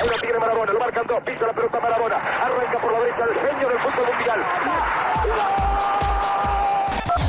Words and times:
Ahí 0.00 0.08
lo 0.08 0.18
tiene 0.18 0.38
Marabona, 0.38 0.72
lo 0.72 0.80
marcan 0.80 1.06
dos, 1.06 1.22
pisa 1.22 1.46
la 1.46 1.52
pelota 1.52 1.80
Marabona, 1.80 2.16
arranca 2.16 2.80
por 2.80 2.92
la 2.92 3.00
derecha 3.00 3.24
el 3.24 3.48
genio 3.48 3.68
del 3.68 3.78
fútbol 3.78 4.06
mundial. 4.14 4.44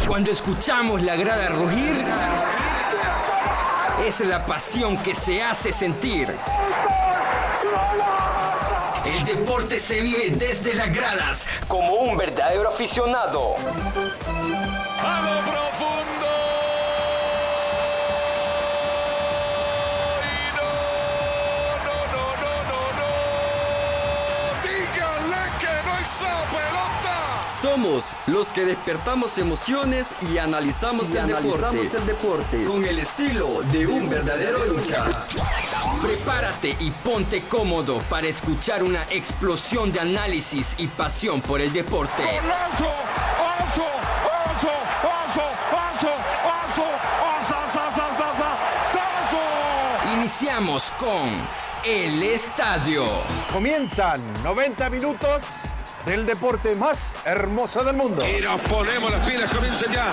Cuando 0.08 0.32
escuchamos 0.32 1.02
la 1.04 1.16
grada 1.16 1.50
rugir, 1.50 2.04
es 4.06 4.20
la 4.22 4.46
pasión 4.46 4.98
que 4.98 5.14
se 5.14 5.44
hace 5.44 5.72
sentir. 5.72 6.36
El 9.06 9.24
deporte 9.26 9.80
se 9.80 10.02
vive 10.02 10.32
desde 10.32 10.74
las 10.74 10.94
gradas 10.94 11.48
como 11.68 11.94
un 11.94 12.18
verdadero 12.18 12.70
aficionado. 12.70 13.56
A 15.04 15.22
lo 15.22 15.61
Somos 27.62 28.06
los 28.26 28.52
que 28.52 28.66
despertamos 28.66 29.38
emociones 29.38 30.16
y 30.34 30.40
analizamos, 30.40 31.12
el, 31.12 31.20
analizamos 31.20 31.62
deporte, 31.62 31.98
el, 31.98 32.06
deporte, 32.08 32.64
con 32.64 32.84
el 32.84 32.98
estilo 32.98 33.62
de 33.72 33.86
un 33.86 34.10
verdadero 34.10 34.66
hincha. 34.66 35.06
Prepárate 36.02 36.76
y 36.80 36.90
ponte 36.90 37.42
cómodo 37.44 38.00
para 38.10 38.26
escuchar 38.26 38.82
una 38.82 39.04
explosión 39.12 39.92
de 39.92 40.00
análisis 40.00 40.74
y 40.80 40.88
pasión 40.88 41.40
por 41.40 41.62
el 41.62 41.72
deporte. 41.72 42.24
Iniciamos 50.16 50.92
con 50.98 51.30
El 51.86 52.24
Estadio. 52.24 53.06
Comienzan 53.54 54.20
90 54.42 54.90
minutos 54.90 55.44
del 56.06 56.26
deporte 56.26 56.76
más 56.76 57.16
hermoso 57.26 57.84
del 57.84 57.96
mundo. 57.96 58.24
Y 58.28 58.42
nos 58.42 58.60
ponemos 58.62 59.12
las 59.12 59.28
pilas, 59.28 59.54
comienza 59.54 59.86
ya. 59.92 60.12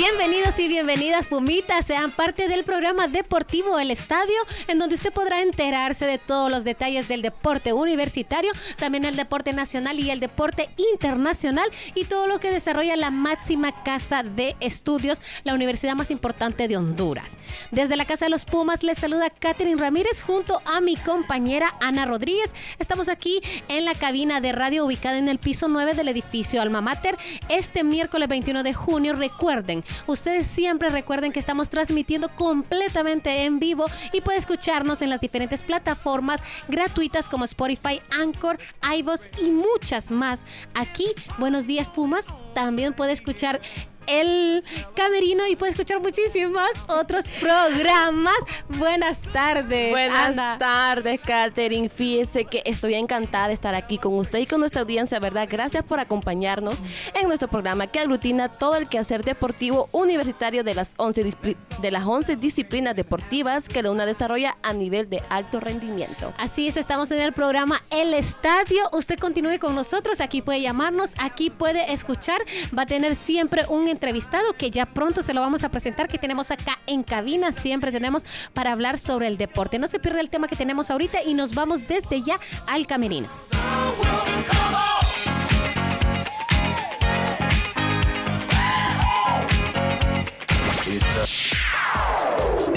Bienvenidos 0.00 0.58
y 0.58 0.66
bienvenidas, 0.66 1.26
Pumitas. 1.26 1.84
Sean 1.84 2.10
parte 2.10 2.48
del 2.48 2.64
programa 2.64 3.06
deportivo 3.06 3.78
El 3.78 3.90
Estadio, 3.90 4.34
en 4.66 4.78
donde 4.78 4.94
usted 4.94 5.12
podrá 5.12 5.42
enterarse 5.42 6.06
de 6.06 6.16
todos 6.16 6.50
los 6.50 6.64
detalles 6.64 7.06
del 7.06 7.20
deporte 7.20 7.74
universitario, 7.74 8.50
también 8.78 9.04
el 9.04 9.14
deporte 9.14 9.52
nacional 9.52 10.00
y 10.00 10.10
el 10.10 10.18
deporte 10.18 10.70
internacional 10.94 11.68
y 11.94 12.06
todo 12.06 12.28
lo 12.28 12.38
que 12.38 12.50
desarrolla 12.50 12.96
la 12.96 13.10
máxima 13.10 13.84
casa 13.84 14.22
de 14.22 14.56
estudios, 14.60 15.20
la 15.44 15.52
universidad 15.52 15.94
más 15.96 16.10
importante 16.10 16.66
de 16.66 16.78
Honduras. 16.78 17.36
Desde 17.70 17.96
la 17.96 18.06
Casa 18.06 18.24
de 18.24 18.30
los 18.30 18.46
Pumas 18.46 18.82
les 18.82 18.96
saluda 18.96 19.28
Catherine 19.28 19.78
Ramírez 19.78 20.22
junto 20.22 20.62
a 20.64 20.80
mi 20.80 20.96
compañera 20.96 21.76
Ana 21.82 22.06
Rodríguez. 22.06 22.54
Estamos 22.78 23.10
aquí 23.10 23.42
en 23.68 23.84
la 23.84 23.94
cabina 23.94 24.40
de 24.40 24.52
radio 24.52 24.86
ubicada 24.86 25.18
en 25.18 25.28
el 25.28 25.38
piso 25.38 25.68
9 25.68 25.92
del 25.92 26.08
edificio 26.08 26.62
Alma 26.62 26.80
Mater. 26.80 27.18
Este 27.50 27.84
miércoles 27.84 28.30
21 28.30 28.62
de 28.62 28.72
junio, 28.72 29.12
recuerden, 29.12 29.84
ustedes 30.06 30.46
siempre 30.46 30.88
recuerden 30.88 31.32
que 31.32 31.40
estamos 31.40 31.70
transmitiendo 31.70 32.28
completamente 32.34 33.44
en 33.44 33.58
vivo 33.58 33.86
y 34.12 34.20
puede 34.20 34.38
escucharnos 34.38 35.02
en 35.02 35.10
las 35.10 35.20
diferentes 35.20 35.62
plataformas 35.62 36.42
gratuitas 36.68 37.28
como 37.28 37.44
Spotify, 37.44 38.00
Anchor, 38.18 38.58
iVoox 38.96 39.30
y 39.42 39.50
muchas 39.50 40.10
más. 40.10 40.46
Aquí, 40.74 41.06
buenos 41.38 41.66
días 41.66 41.90
Pumas, 41.90 42.26
también 42.54 42.94
puede 42.94 43.12
escuchar 43.12 43.60
el 44.06 44.64
camerino 44.94 45.46
y 45.46 45.56
puede 45.56 45.72
escuchar 45.72 46.00
muchísimos 46.00 46.66
otros 46.88 47.24
programas. 47.40 48.34
Buenas 48.68 49.20
tardes. 49.32 49.90
Buenas 49.90 50.38
Ana. 50.38 50.58
tardes, 50.58 51.20
Catherine. 51.24 51.88
Fíjese 51.88 52.44
que 52.44 52.62
estoy 52.64 52.94
encantada 52.94 53.48
de 53.48 53.54
estar 53.54 53.74
aquí 53.74 53.98
con 53.98 54.14
usted 54.14 54.38
y 54.40 54.46
con 54.46 54.60
nuestra 54.60 54.82
audiencia, 54.82 55.18
¿verdad? 55.18 55.46
Gracias 55.50 55.82
por 55.84 56.00
acompañarnos 56.00 56.80
en 57.14 57.26
nuestro 57.28 57.48
programa 57.48 57.86
que 57.86 57.98
aglutina 58.00 58.48
todo 58.48 58.76
el 58.76 58.88
quehacer 58.88 59.24
deportivo 59.24 59.88
universitario 59.92 60.64
de 60.64 60.74
las 60.74 60.94
11, 60.96 61.24
discipli- 61.26 61.56
de 61.80 61.90
las 61.90 62.04
11 62.06 62.36
disciplinas 62.36 62.94
deportivas 62.96 63.68
que 63.68 63.82
la 63.82 63.90
UNA 63.90 64.06
desarrolla 64.06 64.56
a 64.62 64.72
nivel 64.72 65.08
de 65.08 65.22
alto 65.28 65.60
rendimiento. 65.60 66.32
Así 66.38 66.68
es, 66.68 66.76
estamos 66.76 67.10
en 67.10 67.20
el 67.20 67.32
programa 67.32 67.80
El 67.90 68.14
Estadio. 68.14 68.82
Usted 68.92 69.18
continúe 69.18 69.58
con 69.58 69.74
nosotros, 69.74 70.20
aquí 70.20 70.42
puede 70.42 70.60
llamarnos, 70.60 71.12
aquí 71.18 71.50
puede 71.50 71.92
escuchar. 71.92 72.40
Va 72.76 72.82
a 72.82 72.86
tener 72.86 73.14
siempre 73.14 73.64
un 73.68 73.88
entrevistado 74.00 74.54
que 74.54 74.70
ya 74.70 74.86
pronto 74.86 75.20
se 75.20 75.34
lo 75.34 75.42
vamos 75.42 75.62
a 75.62 75.68
presentar, 75.68 76.08
que 76.08 76.16
tenemos 76.16 76.50
acá 76.50 76.78
en 76.86 77.02
cabina, 77.02 77.52
siempre 77.52 77.92
tenemos 77.92 78.24
para 78.54 78.72
hablar 78.72 78.98
sobre 78.98 79.26
el 79.26 79.36
deporte. 79.36 79.78
No 79.78 79.88
se 79.88 79.98
pierda 79.98 80.20
el 80.20 80.30
tema 80.30 80.48
que 80.48 80.56
tenemos 80.56 80.90
ahorita 80.90 81.22
y 81.22 81.34
nos 81.34 81.54
vamos 81.54 81.86
desde 81.86 82.22
ya 82.22 82.40
al 82.66 82.86
camerino. 82.86 83.28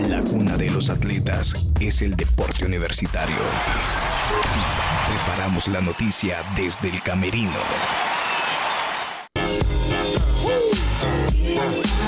La 0.10 0.22
cuna 0.24 0.58
de 0.58 0.70
los 0.72 0.90
atletas 0.90 1.54
es 1.80 2.02
el 2.02 2.18
deporte 2.18 2.66
universitario. 2.66 3.38
Preparamos 5.08 5.70
la 5.70 5.80
noticia 5.80 6.44
desde 6.58 6.90
el 6.90 7.02
camerino. 7.02 8.13
Yeah. 11.64 12.03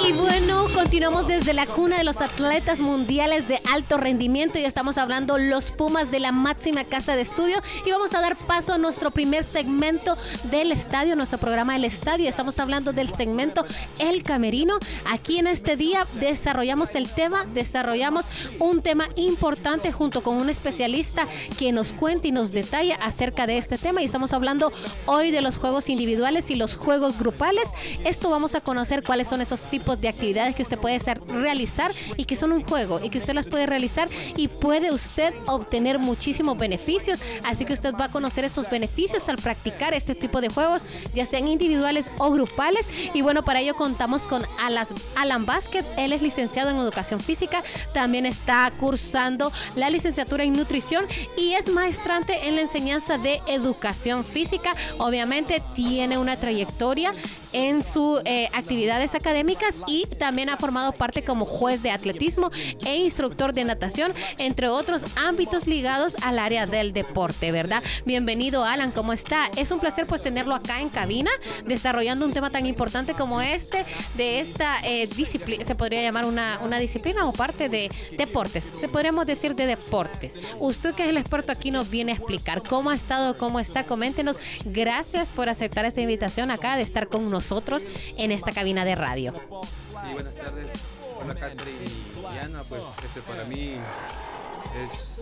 Y 0.00 0.12
bueno, 0.12 0.64
continuamos 0.72 1.26
desde 1.26 1.52
la 1.52 1.66
cuna 1.66 1.98
de 1.98 2.04
los 2.04 2.22
atletas 2.22 2.80
mundiales 2.80 3.46
de 3.46 3.60
alto 3.72 3.98
rendimiento 3.98 4.58
y 4.58 4.64
estamos 4.64 4.96
hablando 4.96 5.36
los 5.36 5.70
Pumas 5.70 6.10
de 6.10 6.18
la 6.18 6.32
máxima 6.32 6.84
casa 6.84 7.14
de 7.14 7.20
estudio 7.22 7.60
y 7.84 7.90
vamos 7.90 8.14
a 8.14 8.22
dar 8.22 8.36
paso 8.36 8.72
a 8.72 8.78
nuestro 8.78 9.10
primer 9.10 9.44
segmento 9.44 10.16
del 10.44 10.72
estadio, 10.72 11.14
nuestro 11.14 11.38
programa 11.38 11.74
del 11.74 11.84
estadio. 11.84 12.28
Estamos 12.28 12.58
hablando 12.58 12.92
del 12.92 13.12
segmento 13.12 13.66
El 13.98 14.22
Camerino. 14.22 14.78
Aquí 15.10 15.38
en 15.38 15.46
este 15.46 15.76
día 15.76 16.06
desarrollamos 16.20 16.94
el 16.94 17.10
tema, 17.10 17.44
desarrollamos 17.44 18.26
un 18.60 18.80
tema 18.80 19.08
importante 19.16 19.92
junto 19.92 20.22
con 20.22 20.36
un 20.36 20.48
especialista 20.48 21.26
que 21.58 21.70
nos 21.70 21.92
cuente 21.92 22.28
y 22.28 22.32
nos 22.32 22.52
detalla 22.52 22.96
acerca 22.96 23.46
de 23.46 23.58
este 23.58 23.76
tema 23.76 24.00
y 24.00 24.06
estamos 24.06 24.32
hablando 24.32 24.72
hoy 25.04 25.30
de 25.32 25.42
los 25.42 25.56
juegos 25.58 25.90
individuales 25.90 26.50
y 26.50 26.54
los 26.54 26.76
juegos 26.76 27.18
grupales. 27.18 27.68
Esto 28.04 28.30
vamos 28.30 28.54
a 28.54 28.62
conocer 28.62 29.02
cuáles 29.02 29.28
son 29.28 29.42
esos 29.42 29.64
tipos 29.64 29.81
de 30.00 30.08
actividades 30.08 30.54
que 30.54 30.62
usted 30.62 30.78
puede 30.78 30.96
hacer, 30.96 31.20
realizar 31.28 31.90
y 32.16 32.24
que 32.24 32.36
son 32.36 32.52
un 32.52 32.62
juego 32.64 33.00
y 33.02 33.10
que 33.10 33.18
usted 33.18 33.34
las 33.34 33.46
puede 33.48 33.66
realizar 33.66 34.08
y 34.36 34.48
puede 34.48 34.90
usted 34.92 35.34
obtener 35.46 35.98
muchísimos 35.98 36.56
beneficios. 36.56 37.20
Así 37.44 37.64
que 37.64 37.72
usted 37.72 37.94
va 37.94 38.06
a 38.06 38.10
conocer 38.10 38.44
estos 38.44 38.68
beneficios 38.70 39.28
al 39.28 39.36
practicar 39.38 39.94
este 39.94 40.14
tipo 40.14 40.40
de 40.40 40.48
juegos, 40.48 40.84
ya 41.14 41.26
sean 41.26 41.48
individuales 41.48 42.10
o 42.18 42.30
grupales. 42.30 42.88
Y 43.14 43.22
bueno, 43.22 43.42
para 43.42 43.60
ello 43.60 43.74
contamos 43.74 44.26
con 44.26 44.42
Alas- 44.60 44.94
Alan 45.16 45.44
Vázquez. 45.46 45.84
Él 45.96 46.12
es 46.12 46.22
licenciado 46.22 46.70
en 46.70 46.76
educación 46.76 47.20
física, 47.20 47.62
también 47.92 48.26
está 48.26 48.72
cursando 48.78 49.52
la 49.76 49.90
licenciatura 49.90 50.44
en 50.44 50.52
nutrición 50.52 51.06
y 51.36 51.52
es 51.54 51.68
maestrante 51.68 52.48
en 52.48 52.56
la 52.56 52.62
enseñanza 52.62 53.18
de 53.18 53.40
educación 53.46 54.24
física. 54.24 54.74
Obviamente 54.98 55.62
tiene 55.74 56.18
una 56.18 56.36
trayectoria 56.36 57.14
en 57.52 57.84
sus 57.84 58.20
actividades 58.54 59.14
académicas 59.14 59.71
y 59.86 60.06
también 60.06 60.50
ha 60.50 60.56
formado 60.56 60.92
parte 60.92 61.22
como 61.22 61.44
juez 61.44 61.82
de 61.82 61.90
atletismo 61.90 62.50
e 62.84 62.96
instructor 62.96 63.52
de 63.52 63.64
natación, 63.64 64.12
entre 64.38 64.68
otros 64.68 65.04
ámbitos 65.16 65.66
ligados 65.66 66.16
al 66.22 66.38
área 66.38 66.66
del 66.66 66.92
deporte, 66.92 67.52
¿verdad? 67.52 67.82
Bienvenido, 68.04 68.64
Alan, 68.64 68.90
¿cómo 68.90 69.12
está? 69.12 69.50
Es 69.56 69.70
un 69.70 69.80
placer 69.80 70.06
pues 70.06 70.22
tenerlo 70.22 70.54
acá 70.54 70.80
en 70.80 70.88
cabina, 70.88 71.30
desarrollando 71.66 72.26
un 72.26 72.32
tema 72.32 72.50
tan 72.50 72.66
importante 72.66 73.14
como 73.14 73.40
este, 73.40 73.84
de 74.16 74.40
esta 74.40 74.78
disciplina, 75.16 75.64
se 75.64 75.74
podría 75.74 76.02
llamar 76.02 76.24
una, 76.24 76.60
una 76.62 76.78
disciplina 76.78 77.24
o 77.24 77.32
parte 77.32 77.68
de 77.68 77.90
deportes, 78.16 78.64
se 78.78 78.88
podríamos 78.88 79.26
decir 79.26 79.54
de 79.54 79.66
deportes. 79.66 80.38
Usted 80.58 80.94
que 80.94 81.04
es 81.04 81.08
el 81.08 81.16
experto 81.16 81.52
aquí 81.52 81.70
nos 81.70 81.90
viene 81.90 82.12
a 82.12 82.14
explicar 82.16 82.62
cómo 82.62 82.90
ha 82.90 82.94
estado, 82.94 83.36
cómo 83.38 83.60
está, 83.60 83.84
coméntenos. 83.84 84.38
Gracias 84.64 85.28
por 85.28 85.48
aceptar 85.48 85.84
esta 85.84 86.00
invitación 86.00 86.50
acá 86.50 86.76
de 86.76 86.82
estar 86.82 87.08
con 87.08 87.30
nosotros 87.30 87.86
en 88.18 88.32
esta 88.32 88.52
cabina 88.52 88.84
de 88.84 88.94
radio. 88.94 89.32
Sí, 89.62 90.12
buenas 90.12 90.34
tardes. 90.34 90.70
Hola, 91.20 91.34
Catherine 91.34 91.84
y 92.34 92.38
Ana. 92.38 92.62
Pues 92.68 92.82
este 93.04 93.20
para 93.22 93.44
mí 93.44 93.76
es. 94.82 95.20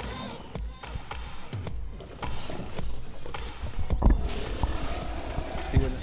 Sí, 5.70 5.78
buenas, 5.78 6.00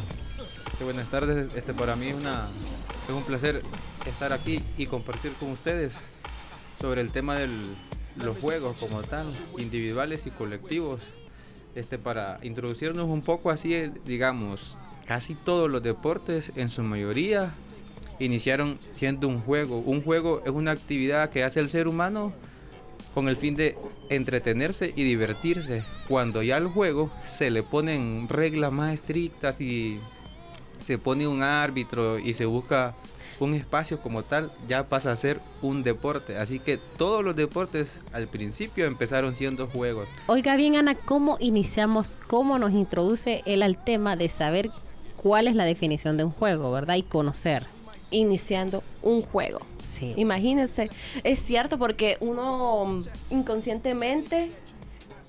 buenas 0.84 1.10
tardes. 1.10 1.54
Este 1.56 1.74
para 1.74 1.96
mí 1.96 2.10
es 2.10 2.16
un 3.10 3.24
placer 3.24 3.64
estar 4.06 4.34
aquí 4.34 4.64
y 4.78 4.86
compartir 4.86 5.34
con 5.34 5.52
ustedes 5.52 6.02
sobre 6.80 7.02
el 7.02 7.12
tema 7.12 7.36
de 7.36 7.50
los 8.18 8.38
juegos 8.40 8.78
como 8.78 9.02
tal, 9.04 9.28
individuales 9.58 10.26
y 10.26 10.32
colectivos. 10.32 11.02
este, 11.76 12.00
para 12.00 12.40
introducirnos 12.42 13.08
un 13.08 13.22
poco 13.22 13.52
así, 13.52 13.92
digamos, 14.04 14.78
casi 15.06 15.36
todos 15.36 15.70
los 15.70 15.84
deportes, 15.84 16.52
en 16.56 16.72
su 16.72 16.82
mayoría, 16.82 17.54
iniciaron 18.20 18.78
siendo 18.92 19.28
un 19.28 19.42
juego. 19.42 19.80
Un 19.80 20.02
juego 20.04 20.42
es 20.46 20.52
una 20.52 20.72
actividad 20.72 21.30
que 21.30 21.44
hace 21.44 21.60
el 21.60 21.70
ser 21.70 21.88
humano 21.88 22.34
con 23.14 23.30
el 23.30 23.36
fin 23.36 23.56
de 23.56 23.76
entretenerse 24.10 24.94
y 24.96 25.04
divertirse. 25.04 25.84
Cuando 26.08 26.44
ya 26.44 26.58
al 26.58 26.68
juego 26.68 27.10
se 27.26 27.50
le 27.50 27.64
ponen 27.64 28.28
reglas 28.30 28.72
más 28.72 28.94
estrictas 28.94 29.60
y 29.62 30.00
se 30.80 30.98
pone 30.98 31.28
un 31.28 31.42
árbitro 31.42 32.20
y 32.20 32.34
se 32.34 32.46
busca 32.46 32.96
un 33.40 33.54
espacio 33.54 34.00
como 34.02 34.24
tal, 34.24 34.52
ya 34.68 34.88
pasa 34.88 35.12
a 35.12 35.16
ser 35.16 35.40
un 35.62 35.84
deporte. 35.84 36.38
Así 36.38 36.60
que 36.60 36.78
todos 36.78 37.24
los 37.24 37.36
deportes 37.36 38.02
al 38.14 38.28
principio 38.28 38.86
empezaron 38.86 39.36
siendo 39.36 39.68
juegos. 39.68 40.10
Oiga 40.28 40.56
bien, 40.56 40.76
Ana, 40.76 40.96
¿cómo 40.96 41.38
iniciamos, 41.40 42.18
cómo 42.28 42.58
nos 42.60 42.72
introduce 42.74 43.44
él 43.46 43.62
al 43.62 43.84
tema 43.84 44.16
de 44.16 44.30
saber 44.30 44.70
cuál 45.16 45.48
es 45.48 45.56
la 45.56 45.66
definición 45.66 46.18
de 46.18 46.24
un 46.24 46.32
juego, 46.32 46.72
verdad? 46.72 46.96
Y 46.96 47.04
conocer. 47.04 47.66
Iniciando 48.12 48.84
un 49.04 49.22
juego. 49.22 49.60
Sí. 49.84 50.14
Imagínense, 50.18 50.90
es 51.24 51.40
cierto 51.44 51.78
porque 51.78 52.18
uno 52.22 52.86
mm, 52.86 53.34
inconscientemente 53.34 54.52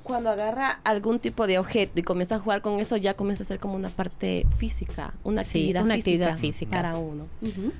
cuando 0.05 0.31
agarra 0.31 0.81
algún 0.85 1.19
tipo 1.19 1.47
de 1.47 1.59
objeto 1.59 2.01
y 2.01 2.03
comienza 2.03 2.37
a 2.37 2.39
jugar 2.39 2.63
con 2.63 2.81
eso, 2.81 2.97
ya 2.97 3.15
comienza 3.15 3.43
a 3.43 3.47
ser 3.47 3.59
como 3.59 3.75
una 3.75 3.89
parte 3.91 4.47
física, 4.57 5.13
una 5.23 5.43
Sí, 5.43 5.59
actividad, 5.59 5.83
una 5.85 5.95
física, 5.97 6.11
actividad 6.31 6.39
física. 6.39 6.71
para 6.71 6.97
uno. 6.97 7.27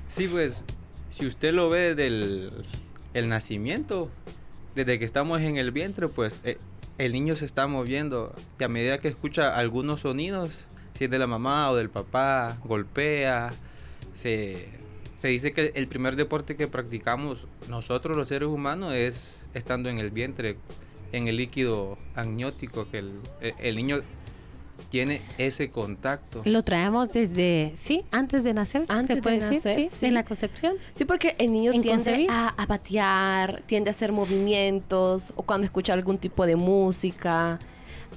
Sí, 0.07 0.27
pues, 0.27 0.63
si 1.11 1.25
usted 1.25 1.53
lo 1.53 1.69
ve 1.69 1.95
del 1.95 2.51
el 3.15 3.29
nacimiento, 3.29 4.09
desde 4.75 4.99
que 4.99 5.05
estamos 5.05 5.41
en 5.41 5.57
el 5.57 5.71
vientre, 5.71 6.07
pues 6.07 6.39
eh, 6.43 6.57
el 6.99 7.13
niño 7.13 7.35
se 7.35 7.45
está 7.45 7.65
moviendo 7.65 8.35
y 8.59 8.63
a 8.63 8.67
medida 8.67 8.99
que 8.99 9.07
escucha 9.07 9.57
algunos 9.57 10.01
sonidos, 10.01 10.67
si 10.93 11.05
es 11.05 11.09
de 11.09 11.17
la 11.17 11.25
mamá 11.25 11.71
o 11.71 11.75
del 11.75 11.89
papá, 11.89 12.57
golpea, 12.63 13.51
se, 14.13 14.69
se 15.19 15.27
dice 15.27 15.51
que 15.51 15.71
el 15.75 15.87
primer 15.87 16.15
deporte 16.15 16.55
que 16.55 16.67
practicamos 16.67 17.45
nosotros 17.69 18.17
los 18.17 18.27
seres 18.29 18.49
humanos 18.49 18.93
es 18.95 19.47
estando 19.53 19.89
en 19.89 19.99
el 19.99 20.09
vientre, 20.11 20.57
en 21.11 21.27
el 21.27 21.35
líquido 21.37 21.97
amniótico, 22.15 22.87
que 22.89 22.99
el, 22.99 23.11
el- 23.41 23.53
el 23.59 23.75
niño 23.75 24.01
tiene 24.89 25.21
ese 25.37 25.69
contacto. 25.71 26.41
Lo 26.45 26.63
traemos 26.63 27.11
desde, 27.11 27.73
sí, 27.75 28.05
antes 28.11 28.43
de 28.45 28.53
nacer, 28.53 28.83
Antes 28.87 29.17
se 29.21 29.29
de 29.29 29.31
decir, 29.39 29.55
nacer, 29.57 29.75
sí, 29.75 29.89
sí. 29.91 30.05
en 30.05 30.13
la 30.13 30.23
concepción. 30.23 30.75
Sí, 30.95 31.03
porque 31.03 31.35
el 31.37 31.51
niño 31.51 31.73
tiende 31.81 32.27
a 32.29 32.65
patear, 32.65 33.61
tiende 33.65 33.89
a 33.89 33.91
hacer 33.91 34.13
movimientos, 34.13 35.33
o 35.35 35.43
cuando 35.43 35.65
escucha 35.65 35.91
algún 35.93 36.17
tipo 36.17 36.45
de 36.45 36.55
música, 36.55 37.59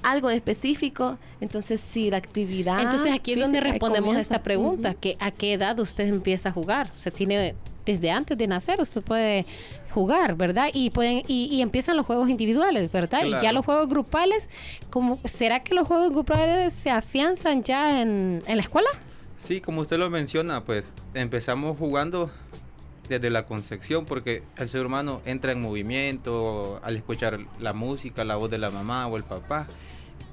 algo 0.02 0.30
específico, 0.30 1.18
entonces 1.40 1.80
sí, 1.80 2.10
la 2.10 2.16
actividad. 2.16 2.80
Entonces 2.80 3.12
aquí 3.12 3.32
es 3.32 3.40
donde 3.40 3.60
respondemos 3.60 4.16
a 4.16 4.20
esta 4.20 4.42
pregunta, 4.42 4.94
que 4.94 5.16
a 5.20 5.30
qué 5.30 5.54
edad 5.54 5.78
usted 5.78 6.08
empieza 6.08 6.50
a 6.50 6.52
jugar. 6.52 6.90
O 6.94 6.98
sea, 6.98 7.12
tiene 7.12 7.54
desde 7.84 8.10
antes 8.10 8.38
de 8.38 8.46
nacer 8.46 8.80
usted 8.80 9.02
puede 9.02 9.44
jugar, 9.90 10.36
¿verdad? 10.36 10.68
Y 10.72 10.90
pueden 10.90 11.22
y, 11.26 11.48
y 11.50 11.62
empiezan 11.62 11.96
los 11.96 12.06
juegos 12.06 12.28
individuales, 12.28 12.90
¿verdad? 12.90 13.24
Y 13.24 13.32
ya 13.42 13.52
los 13.52 13.64
juegos 13.64 13.88
grupales, 13.88 14.48
como 14.90 15.18
será 15.24 15.60
que 15.60 15.74
los 15.74 15.86
juegos 15.86 16.10
grupales 16.10 16.72
se 16.72 16.90
afianzan 16.90 17.62
ya 17.62 18.00
en, 18.00 18.42
en 18.46 18.56
la 18.56 18.62
escuela? 18.62 18.88
Sí, 19.36 19.60
como 19.60 19.80
usted 19.80 19.98
lo 19.98 20.08
menciona, 20.08 20.64
pues 20.64 20.92
empezamos 21.14 21.76
jugando 21.76 22.30
desde 23.12 23.30
la 23.30 23.44
concepción 23.44 24.06
porque 24.06 24.42
el 24.56 24.68
ser 24.68 24.86
humano 24.86 25.20
entra 25.24 25.52
en 25.52 25.60
movimiento 25.60 26.80
al 26.82 26.96
escuchar 26.96 27.40
la 27.60 27.72
música, 27.72 28.24
la 28.24 28.36
voz 28.36 28.50
de 28.50 28.58
la 28.58 28.70
mamá 28.70 29.06
o 29.06 29.16
el 29.16 29.24
papá. 29.24 29.66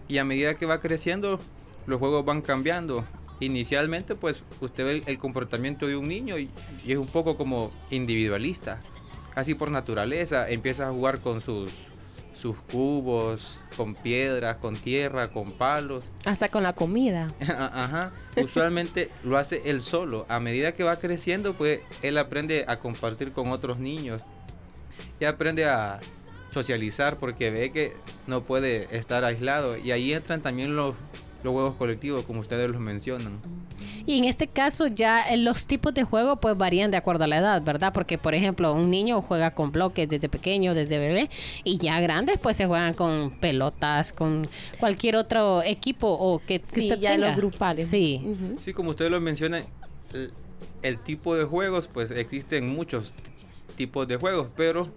Y 0.08 0.18
a 0.18 0.26
medida 0.26 0.56
que 0.56 0.66
va 0.66 0.80
creciendo, 0.80 1.40
los 1.86 2.00
juegos 2.00 2.26
van 2.26 2.42
cambiando. 2.42 3.06
Inicialmente, 3.42 4.16
pues 4.16 4.44
usted 4.62 4.86
ve 4.86 5.04
el, 5.06 5.18
comportamiento 5.18 5.88
de 5.88 5.96
un 5.96 6.08
niño 6.08 6.38
y, 6.40 6.50
y 6.86 6.92
es 6.92 6.98
un 6.98 7.08
poco 7.08 7.38
como 7.38 7.72
individualista. 7.90 8.82
Casi 9.34 9.54
por 9.54 9.72
naturaleza, 9.72 10.50
empieza 10.50 10.88
a 10.88 10.92
jugar 10.92 11.20
con 11.20 11.42
sus, 11.42 11.90
sus 12.40 12.58
cubos, 12.72 13.60
con 13.76 13.96
piedras, 13.96 14.58
con 14.58 14.76
tierra, 14.76 15.30
con 15.30 15.52
palos. 15.52 16.14
Hasta 16.26 16.48
con 16.48 16.64
la 16.64 16.74
comida. 16.74 17.34
Ajá. 17.42 18.12
Usualmente 18.38 19.10
lo 19.24 19.38
hace 19.38 19.62
él 19.66 19.82
solo. 19.82 20.26
A 20.30 20.40
medida 20.40 20.72
que 20.72 20.84
va 20.84 21.00
creciendo, 21.00 21.54
pues 21.54 21.82
él 22.02 22.18
aprende 22.18 22.64
a 22.68 22.80
compartir 22.80 23.34
con 23.34 23.52
otros 23.52 23.80
niños. 23.80 24.22
Y 25.20 25.26
aprende 25.26 25.66
a 25.66 26.00
socializar 26.52 27.18
porque 27.18 27.52
ve 27.52 27.72
que 27.72 27.94
no 28.26 28.44
puede 28.44 28.88
estar 28.98 29.26
aislado. 29.26 29.78
Y 29.78 29.92
ahí 29.92 30.14
entran 30.14 30.42
también 30.42 30.78
los, 30.78 30.96
los 31.44 31.52
juegos 31.52 31.76
colectivos, 31.76 32.24
como 32.24 32.40
ustedes 32.40 32.72
los 32.72 32.80
mencionan. 32.80 33.42
Y 34.10 34.18
en 34.18 34.26
este 34.26 34.48
caso 34.48 34.88
ya 34.88 35.22
eh, 35.30 35.38
los 35.38 35.68
tipos 35.68 35.94
de 35.94 36.04
juego 36.04 36.38
pues 36.38 36.58
varían 36.58 36.90
de 36.90 36.98
acuerdo 36.98 37.26
a 37.26 37.28
la 37.28 37.38
edad, 37.38 37.62
¿verdad? 37.62 37.94
Porque 37.94 38.18
por 38.18 38.34
ejemplo 38.34 38.74
un 38.74 38.90
niño 38.90 39.22
juega 39.22 39.52
con 39.54 39.72
bloques 39.72 40.10
desde 40.10 40.30
pequeño, 40.30 40.74
desde 40.74 40.98
bebé, 40.98 41.30
y 41.64 41.78
ya 41.78 42.00
grandes 42.00 42.40
pues 42.40 42.58
se 42.58 42.66
juegan 42.66 42.96
con 42.96 43.30
pelotas, 43.40 44.12
con 44.12 44.48
cualquier 44.80 45.16
otro 45.16 45.62
equipo 45.62 46.08
o 46.08 46.40
que, 46.40 46.60
que 46.60 46.66
Sí, 46.66 46.80
usted 46.82 47.00
ya 47.00 47.12
tenga. 47.12 47.28
los 47.28 47.38
grupales. 47.38 47.88
Sí. 47.88 48.26
Sí, 48.60 48.74
como 48.74 48.90
ustedes 48.90 49.12
lo 49.12 49.22
mencionan, 49.22 49.64
el, 50.14 50.30
el 50.82 50.98
tipo 51.04 51.36
de 51.36 51.44
juegos, 51.46 51.88
pues 51.88 52.10
existen 52.10 52.66
muchos 52.68 53.14
tipos 53.76 54.08
de 54.08 54.16
juegos, 54.18 54.48
pero 54.56 54.88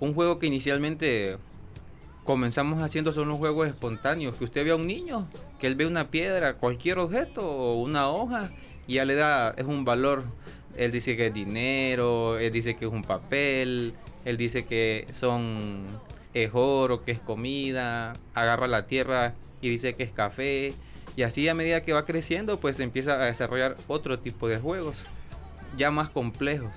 un 0.00 0.14
juego 0.14 0.40
que 0.40 0.46
inicialmente 0.48 1.38
comenzamos 2.28 2.82
haciendo 2.82 3.14
son 3.14 3.28
los 3.28 3.38
juegos 3.38 3.68
espontáneos, 3.68 4.36
que 4.36 4.44
usted 4.44 4.62
ve 4.62 4.72
a 4.72 4.76
un 4.76 4.86
niño, 4.86 5.26
que 5.58 5.66
él 5.66 5.76
ve 5.76 5.86
una 5.86 6.10
piedra, 6.10 6.56
cualquier 6.56 6.98
objeto 6.98 7.40
o 7.40 7.76
una 7.76 8.10
hoja, 8.10 8.50
y 8.86 8.96
ya 8.96 9.06
le 9.06 9.14
da, 9.14 9.54
es 9.56 9.64
un 9.64 9.86
valor. 9.86 10.24
Él 10.76 10.92
dice 10.92 11.16
que 11.16 11.28
es 11.28 11.32
dinero, 11.32 12.38
él 12.38 12.52
dice 12.52 12.76
que 12.76 12.84
es 12.84 12.92
un 12.92 13.00
papel, 13.00 13.94
él 14.26 14.36
dice 14.36 14.66
que 14.66 15.06
son 15.10 15.86
es 16.34 16.50
oro, 16.52 17.02
que 17.02 17.12
es 17.12 17.18
comida, 17.18 18.12
agarra 18.34 18.66
la 18.66 18.86
tierra 18.86 19.32
y 19.62 19.70
dice 19.70 19.94
que 19.94 20.02
es 20.02 20.12
café. 20.12 20.74
Y 21.16 21.22
así 21.22 21.48
a 21.48 21.54
medida 21.54 21.82
que 21.82 21.94
va 21.94 22.04
creciendo, 22.04 22.60
pues 22.60 22.78
empieza 22.78 23.14
a 23.14 23.24
desarrollar 23.24 23.78
otro 23.86 24.18
tipo 24.18 24.48
de 24.48 24.58
juegos, 24.58 25.06
ya 25.78 25.90
más 25.90 26.10
complejos. 26.10 26.72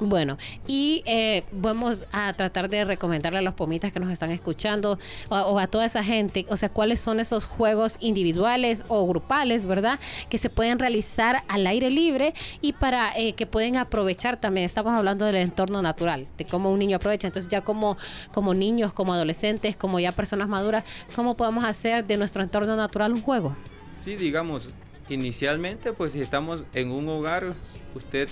Bueno, 0.00 0.38
y 0.66 1.02
eh, 1.06 1.44
vamos 1.52 2.04
a 2.12 2.32
tratar 2.32 2.68
de 2.68 2.84
recomendarle 2.84 3.38
a 3.38 3.42
los 3.42 3.54
pomitas 3.54 3.92
que 3.92 4.00
nos 4.00 4.10
están 4.10 4.30
escuchando 4.32 4.98
o, 5.28 5.58
a 5.58 5.66
toda 5.68 5.84
esa 5.84 6.02
gente, 6.02 6.46
o 6.48 6.56
sea, 6.56 6.68
cuáles 6.68 7.00
son 7.00 7.20
esos 7.20 7.44
juegos 7.44 7.98
individuales 8.00 8.84
o 8.88 9.06
grupales, 9.06 9.64
¿verdad? 9.64 10.00
Que 10.28 10.38
se 10.38 10.50
pueden 10.50 10.78
realizar 10.78 11.44
al 11.46 11.66
aire 11.66 11.90
libre 11.90 12.34
y 12.60 12.72
para 12.72 13.16
eh, 13.16 13.34
que 13.34 13.46
pueden 13.46 13.76
aprovechar 13.76 14.40
también. 14.40 14.66
Estamos 14.66 14.94
hablando 14.94 15.26
del 15.26 15.36
entorno 15.36 15.80
natural, 15.80 16.26
de 16.36 16.44
cómo 16.44 16.72
un 16.72 16.78
niño 16.80 16.96
aprovecha. 16.96 17.28
Entonces, 17.28 17.50
ya 17.50 17.60
como, 17.60 17.96
como 18.32 18.52
niños, 18.52 18.92
como 18.92 19.14
adolescentes, 19.14 19.76
como 19.76 20.00
ya 20.00 20.12
personas 20.12 20.48
maduras, 20.48 20.84
¿cómo 21.14 21.36
podemos 21.36 21.64
hacer 21.64 22.04
de 22.04 22.16
nuestro 22.16 22.42
entorno 22.42 22.74
natural 22.74 23.12
un 23.12 23.22
juego? 23.22 23.54
Sí, 23.94 24.16
digamos, 24.16 24.70
inicialmente, 25.08 25.92
pues 25.92 26.12
si 26.12 26.20
estamos 26.20 26.64
en 26.74 26.90
un 26.90 27.08
hogar, 27.08 27.54
usted 27.94 28.28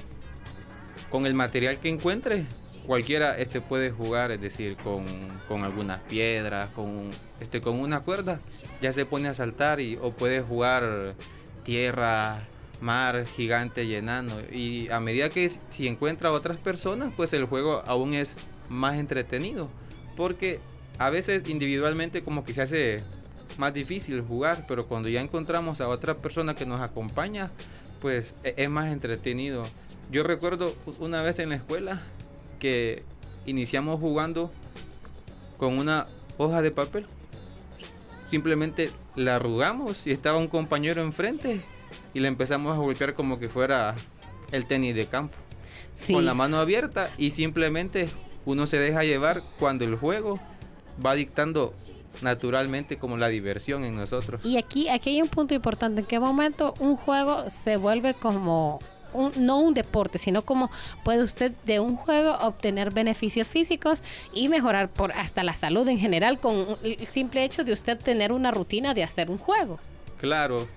con 1.12 1.26
el 1.26 1.35
material 1.35 1.78
que 1.78 1.90
encuentre, 1.90 2.47
cualquiera 2.87 3.38
este 3.38 3.61
puede 3.61 3.90
jugar, 3.90 4.33
es 4.33 4.40
decir, 4.40 4.76
con, 4.76 5.04
con 5.47 5.62
algunas 5.62 6.00
piedras, 6.00 6.71
con, 6.71 7.11
este, 7.38 7.61
con 7.61 7.78
una 7.78 8.00
cuerda, 8.00 8.40
ya 8.81 8.92
se 8.92 9.04
pone 9.07 9.28
a 9.28 9.35
saltar 9.35 9.78
y, 9.78 9.99
o 10.00 10.12
puede 10.12 10.40
jugar 10.40 11.14
tierra, 11.64 12.49
mar, 12.81 13.26
gigante 13.26 13.85
y 13.85 13.95
enano. 13.95 14.35
Y 14.50 14.88
a 14.90 15.00
medida 15.00 15.28
que 15.28 15.49
si 15.69 15.87
encuentra 15.87 16.31
a 16.31 16.33
otras 16.33 16.57
personas, 16.57 17.12
pues 17.16 17.35
el 17.35 17.45
juego 17.45 17.83
aún 17.87 18.14
es 18.14 18.35
más 18.71 18.97
entretenido. 18.99 19.69
Porque 20.16 20.61
a 20.99 21.11
veces 21.11 21.47
individualmente 21.47 22.23
como 22.23 22.42
que 22.42 22.54
se 22.54 22.62
hace 22.62 23.02
más 23.59 23.75
difícil 23.75 24.23
jugar, 24.23 24.64
pero 24.66 24.87
cuando 24.87 25.11
ya 25.11 25.21
encontramos 25.21 25.83
a 25.83 25.88
otra 25.88 26.16
persona 26.16 26.54
que 26.54 26.64
nos 26.64 26.81
acompaña, 26.81 27.50
pues 28.00 28.35
e- 28.45 28.54
es 28.57 28.71
más 28.71 28.90
entretenido. 28.90 29.62
Yo 30.11 30.23
recuerdo 30.23 30.75
una 30.99 31.23
vez 31.23 31.39
en 31.39 31.51
la 31.51 31.57
escuela 31.57 32.03
que 32.59 33.03
iniciamos 33.47 33.99
jugando 34.01 34.51
con 35.57 35.79
una 35.79 36.07
hoja 36.39 36.63
de 36.63 36.71
papel. 36.71 37.07
Simplemente 38.27 38.91
la 39.17 39.37
arrugamos 39.37 40.07
y 40.07 40.11
estaba 40.11 40.39
un 40.39 40.49
compañero 40.49 41.03
enfrente 41.03 41.61
y 42.15 42.21
le 42.21 42.29
empezamos 42.29 42.75
a 42.75 42.81
golpear 42.81 43.15
como 43.15 43.39
que 43.39 43.49
fuera 43.49 43.95
el 44.51 44.67
tenis 44.67 44.95
de 44.95 45.07
campo. 45.07 45.37
Sí. 45.93 46.13
Con 46.13 46.25
la 46.25 46.35
mano 46.35 46.59
abierta 46.59 47.11
y 47.19 47.31
simplemente 47.31 48.09
uno 48.45 48.67
se 48.67 48.79
deja 48.79 49.05
llevar 49.05 49.43
cuando 49.59 49.85
el 49.85 49.97
juego 49.97 50.41
va 51.05 51.15
dictando 51.15 51.75
naturalmente 52.23 52.99
como 52.99 53.17
la 53.17 53.29
diversión 53.29 53.85
en 53.85 53.97
nosotros. 53.97 54.45
Y 54.45 54.57
aquí, 54.57 54.89
aquí 54.89 55.11
hay 55.11 55.23
un 55.23 55.29
punto 55.29 55.55
importante. 55.55 56.01
¿En 56.01 56.07
qué 56.07 56.21
momento 56.21 56.75
un 56.79 56.97
juego 56.97 57.49
se 57.49 57.77
vuelve 57.77 58.15
como 58.15 58.79
no 59.37 59.61
un 59.61 59.75
deporte, 59.75 60.19
sino 60.19 60.42
como 60.42 60.71
puede 61.04 61.23
usted 61.23 61.52
de 61.64 61.81
un 61.81 61.97
juego 61.97 62.35
obtener 62.40 62.92
beneficios 62.92 63.47
físicos 63.47 64.02
y 64.33 64.49
mejorar 64.49 64.88
por 64.88 65.12
hasta 65.12 65.42
la 65.42 65.54
salud 65.54 65.88
en 65.88 65.99
general 65.99 66.38
con 66.38 66.66
el 66.83 67.07
simple 67.07 67.45
hecho 67.45 67.64
de 67.64 67.73
usted 67.73 67.99
tener 67.99 68.33
una 68.33 68.50
rutina 68.50 68.95
de 68.95 69.04
hacer 69.04 69.31
un 69.31 69.38
juego. 69.38 69.78
Claro. 70.19 70.69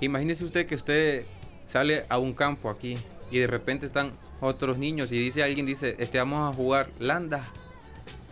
Imagínese 0.00 0.44
usted 0.44 0.66
que 0.66 0.74
usted 0.74 1.24
sale 1.66 2.04
a 2.08 2.18
un 2.18 2.32
campo 2.32 2.70
aquí 2.70 2.96
y 3.30 3.38
de 3.38 3.46
repente 3.46 3.86
están 3.86 4.12
otros 4.40 4.78
niños 4.78 5.12
y 5.12 5.18
dice 5.18 5.42
alguien 5.42 5.66
dice, 5.66 5.96
este 5.98 6.18
vamos 6.18 6.50
a 6.50 6.56
jugar 6.56 6.88
landa 6.98 7.50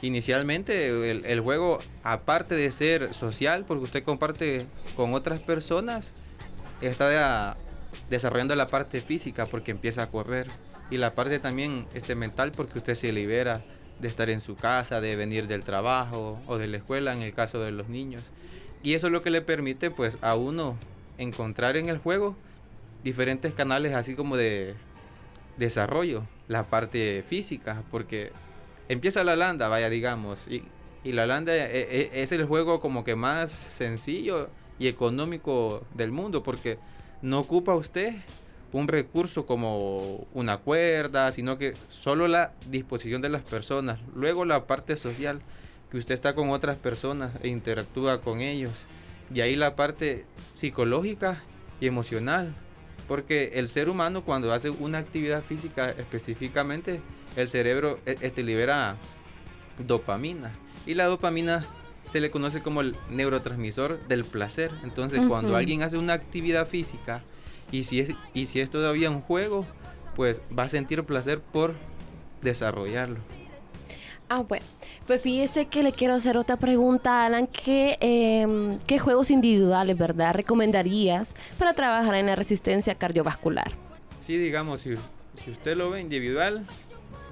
Inicialmente 0.00 1.10
el, 1.10 1.40
juego, 1.40 1.78
aparte 2.04 2.54
de 2.54 2.70
ser 2.70 3.12
social, 3.12 3.64
porque 3.66 3.84
usted 3.84 4.04
comparte 4.04 4.66
con 4.94 5.12
otras 5.12 5.40
personas, 5.40 6.12
está 6.80 7.56
desarrollando 8.11 8.55
la 8.55 8.67
parte 8.67 9.00
física 9.00 9.47
porque 9.47 9.71
empieza 9.71 10.02
a 10.02 10.11
correr 10.11 10.49
y 10.90 10.97
la 10.97 11.14
parte 11.14 11.38
también 11.38 11.87
este, 11.95 12.14
mental 12.14 12.52
porque 12.52 12.78
usted 12.78 12.95
se 12.95 13.12
libera 13.12 13.62
de 14.00 14.09
estar 14.09 14.31
en 14.31 14.40
su 14.40 14.57
casa, 14.57 15.00
de 15.00 15.17
venir 15.17 15.47
del 15.47 15.64
trabajo 15.64 16.40
o 16.47 16.59
de 16.59 16.69
la 16.69 16.76
escuela 16.76 17.12
en 17.12 17.23
el 17.23 17.35
caso 17.35 17.61
de 17.61 17.73
los 17.73 17.88
niños. 17.88 18.31
Y 18.83 18.95
eso 18.95 19.09
es 19.09 19.12
lo 19.12 19.23
que 19.23 19.31
le 19.31 19.43
permite 19.43 19.90
pues 19.90 20.19
a 20.23 20.37
uno 20.37 20.76
encontrar 21.19 21.76
en 21.76 21.88
el 21.88 21.99
juego 21.99 22.37
diferentes 23.02 23.55
canales 23.55 23.95
así 23.95 24.14
como 24.14 24.37
de 24.37 24.75
desarrollo, 25.57 26.25
la 26.47 26.64
parte 26.64 27.25
física, 27.26 27.83
porque 27.90 28.33
empieza 28.88 29.25
la 29.25 29.37
landa, 29.37 29.69
vaya, 29.69 29.90
digamos, 29.90 30.49
y, 30.49 30.62
la 31.05 31.26
landa 31.26 31.55
e, 31.57 32.11
e, 32.12 32.23
es, 32.23 32.33
el 32.33 32.45
juego 32.45 32.81
como 32.81 33.02
que 33.02 33.17
más 33.17 33.50
sencillo 33.50 34.50
y 34.78 34.88
económico 34.88 35.83
del 35.95 36.12
mundo, 36.12 36.43
porque 36.43 36.78
no 37.22 37.40
ocupa 37.40 37.75
usted 37.75 38.14
un 38.72 38.88
recurso 38.88 39.46
como 39.46 40.26
una 40.34 40.58
cuerda, 40.58 41.32
sino 41.32 41.58
que 41.58 41.75
solo 41.88 42.28
la 42.28 42.52
disposición 42.68 43.22
de 43.22 43.30
las 43.30 43.42
personas, 43.42 43.98
luego 44.14 44.44
la 44.44 44.66
parte 44.66 44.96
social, 44.96 45.40
que 45.90 45.96
usted 45.96 46.14
está 46.14 46.34
con 46.34 46.50
otras 46.50 46.76
personas 46.76 47.32
e 47.42 47.48
interactúa 47.48 48.20
con 48.20 48.40
ellos, 48.40 48.87
y 49.32 49.40
ahí 49.40 49.56
la 49.56 49.75
parte 49.75 50.26
psicológica 50.54 51.42
y 51.80 51.87
emocional, 51.87 52.52
porque 53.06 53.52
el 53.54 53.70
ser 53.70 53.88
humano 53.88 54.22
cuando 54.22 54.52
hace 54.52 54.68
una 54.68 54.98
actividad 54.98 55.42
física 55.42 55.90
específicamente, 55.90 57.00
el 57.37 57.48
cerebro 57.48 57.98
e, 58.04 58.18
este, 58.20 58.42
libera 58.42 58.96
dopamina. 59.78 60.52
Y 60.87 60.94
la 60.94 61.06
dopamina 61.06 61.66
se 62.10 62.20
le 62.20 62.30
conoce 62.30 62.62
como 62.62 62.80
el 62.80 62.96
neurotransmisor 63.10 64.06
del 64.08 64.24
placer. 64.24 64.70
Entonces, 64.82 65.20
cuando 65.28 65.56
alguien 65.56 65.82
hace 65.82 65.98
una 65.98 66.14
actividad 66.14 66.66
física 66.66 67.22
y 67.70 67.84
si, 67.84 68.00
es, 68.00 68.12
y 68.34 68.46
si 68.46 68.60
es 68.60 68.70
todavía 68.70 69.10
un 69.10 69.20
juego, 69.20 69.66
pues 70.16 70.42
va 70.56 70.64
a 70.64 70.68
sentir 70.68 71.04
placer 71.04 71.40
por 71.40 71.74
desarrollarlo. 72.42 73.18
Ah, 74.28 74.40
bueno. 74.40 74.64
Pues 75.06 75.22
fíjese 75.22 75.66
que 75.66 75.82
le 75.82 75.92
quiero 75.92 76.14
hacer 76.14 76.36
otra 76.36 76.58
pregunta, 76.58 77.24
Alan. 77.24 77.46
¿Qué, 77.46 77.96
em, 78.00 78.78
¿Qué 78.86 78.98
juegos 78.98 79.30
individuales, 79.30 79.96
verdad, 79.96 80.34
recomendarías 80.34 81.34
para 81.58 81.72
trabajar 81.72 82.14
en 82.14 82.26
la 82.26 82.36
resistencia 82.36 82.94
cardiovascular? 82.94 83.70
Sí, 84.20 84.36
digamos, 84.36 84.82
si, 84.82 84.96
si 85.42 85.50
usted 85.50 85.78
lo 85.78 85.88
ve 85.88 86.02
individual, 86.02 86.66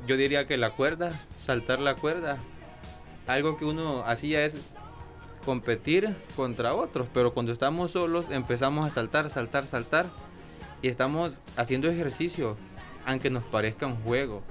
yo 0.06 0.16
diría 0.16 0.46
que 0.46 0.56
la 0.56 0.70
cuerda, 0.70 1.12
saltar 1.36 1.80
la 1.80 1.96
cuerda, 1.96 2.38
algo 3.26 3.56
que 3.56 3.64
uno 3.64 4.04
hacía 4.06 4.44
es 4.44 4.58
competir 5.44 6.14
contra 6.34 6.74
otros, 6.74 7.08
pero 7.14 7.32
cuando 7.32 7.52
estamos 7.52 7.92
solos 7.92 8.26
empezamos 8.30 8.86
a 8.86 8.90
saltar, 8.90 9.30
saltar, 9.30 9.66
saltar 9.66 10.10
y 10.82 10.88
estamos 10.88 11.40
haciendo 11.56 11.88
ejercicio, 11.88 12.56
aunque 13.06 13.30
nos 13.30 13.44
parezca 13.44 13.86
un 13.86 13.96
juego 14.02 14.42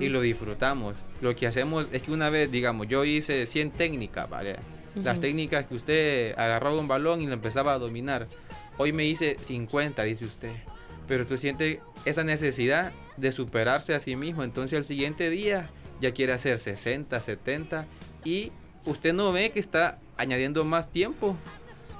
y 0.00 0.08
lo 0.08 0.20
disfrutamos. 0.20 0.94
Lo 1.20 1.34
que 1.34 1.46
hacemos 1.48 1.88
es 1.92 2.02
que 2.02 2.12
una 2.12 2.30
vez, 2.30 2.50
digamos, 2.50 2.86
yo 2.86 3.04
hice 3.04 3.44
100 3.46 3.72
técnicas, 3.72 4.30
¿vale? 4.30 4.56
Las 4.94 5.20
técnicas 5.20 5.66
que 5.66 5.74
usted 5.74 6.38
agarraba 6.38 6.78
un 6.78 6.88
balón 6.88 7.22
y 7.22 7.26
lo 7.26 7.32
empezaba 7.32 7.72
a 7.74 7.78
dominar. 7.78 8.28
Hoy 8.78 8.92
me 8.92 9.04
hice 9.04 9.36
50, 9.40 10.02
dice 10.04 10.24
usted. 10.24 10.52
Pero 11.06 11.26
tú 11.26 11.36
sientes 11.36 11.80
esa 12.04 12.24
necesidad 12.24 12.92
de 13.16 13.32
superarse 13.32 13.94
a 13.94 14.00
sí 14.00 14.16
mismo. 14.16 14.44
Entonces 14.44 14.76
al 14.76 14.84
siguiente 14.84 15.30
día 15.30 15.70
ya 16.00 16.12
quiere 16.12 16.32
hacer 16.32 16.58
60, 16.58 17.18
70 17.20 17.86
y 18.24 18.52
usted 18.86 19.12
no 19.12 19.32
ve 19.32 19.50
que 19.50 19.60
está 19.60 19.98
añadiendo 20.16 20.64
más 20.64 20.90
tiempo 20.90 21.36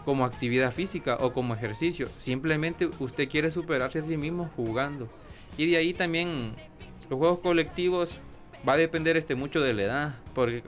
como 0.04 0.24
actividad 0.24 0.72
física 0.72 1.18
o 1.20 1.32
como 1.32 1.54
ejercicio. 1.54 2.08
Simplemente 2.18 2.88
usted 2.98 3.28
quiere 3.28 3.50
superarse 3.50 3.98
a 3.98 4.02
sí 4.02 4.16
mismo 4.16 4.50
jugando. 4.56 5.08
Y 5.56 5.70
de 5.70 5.76
ahí 5.76 5.92
también 5.92 6.52
los 7.10 7.18
juegos 7.18 7.40
colectivos 7.40 8.18
va 8.66 8.74
a 8.74 8.76
depender 8.76 9.16
este 9.16 9.34
mucho 9.34 9.60
de 9.60 9.74
la 9.74 9.82
edad. 9.82 10.14
Porque 10.34 10.62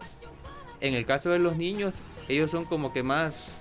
en 0.80 0.95
el 0.95 1.07
caso 1.07 1.30
de 1.30 1.38
los 1.38 1.57
niños, 1.57 2.02
ellos 2.28 2.50
son 2.50 2.64
como 2.64 2.92
que 2.92 3.02
más 3.02 3.59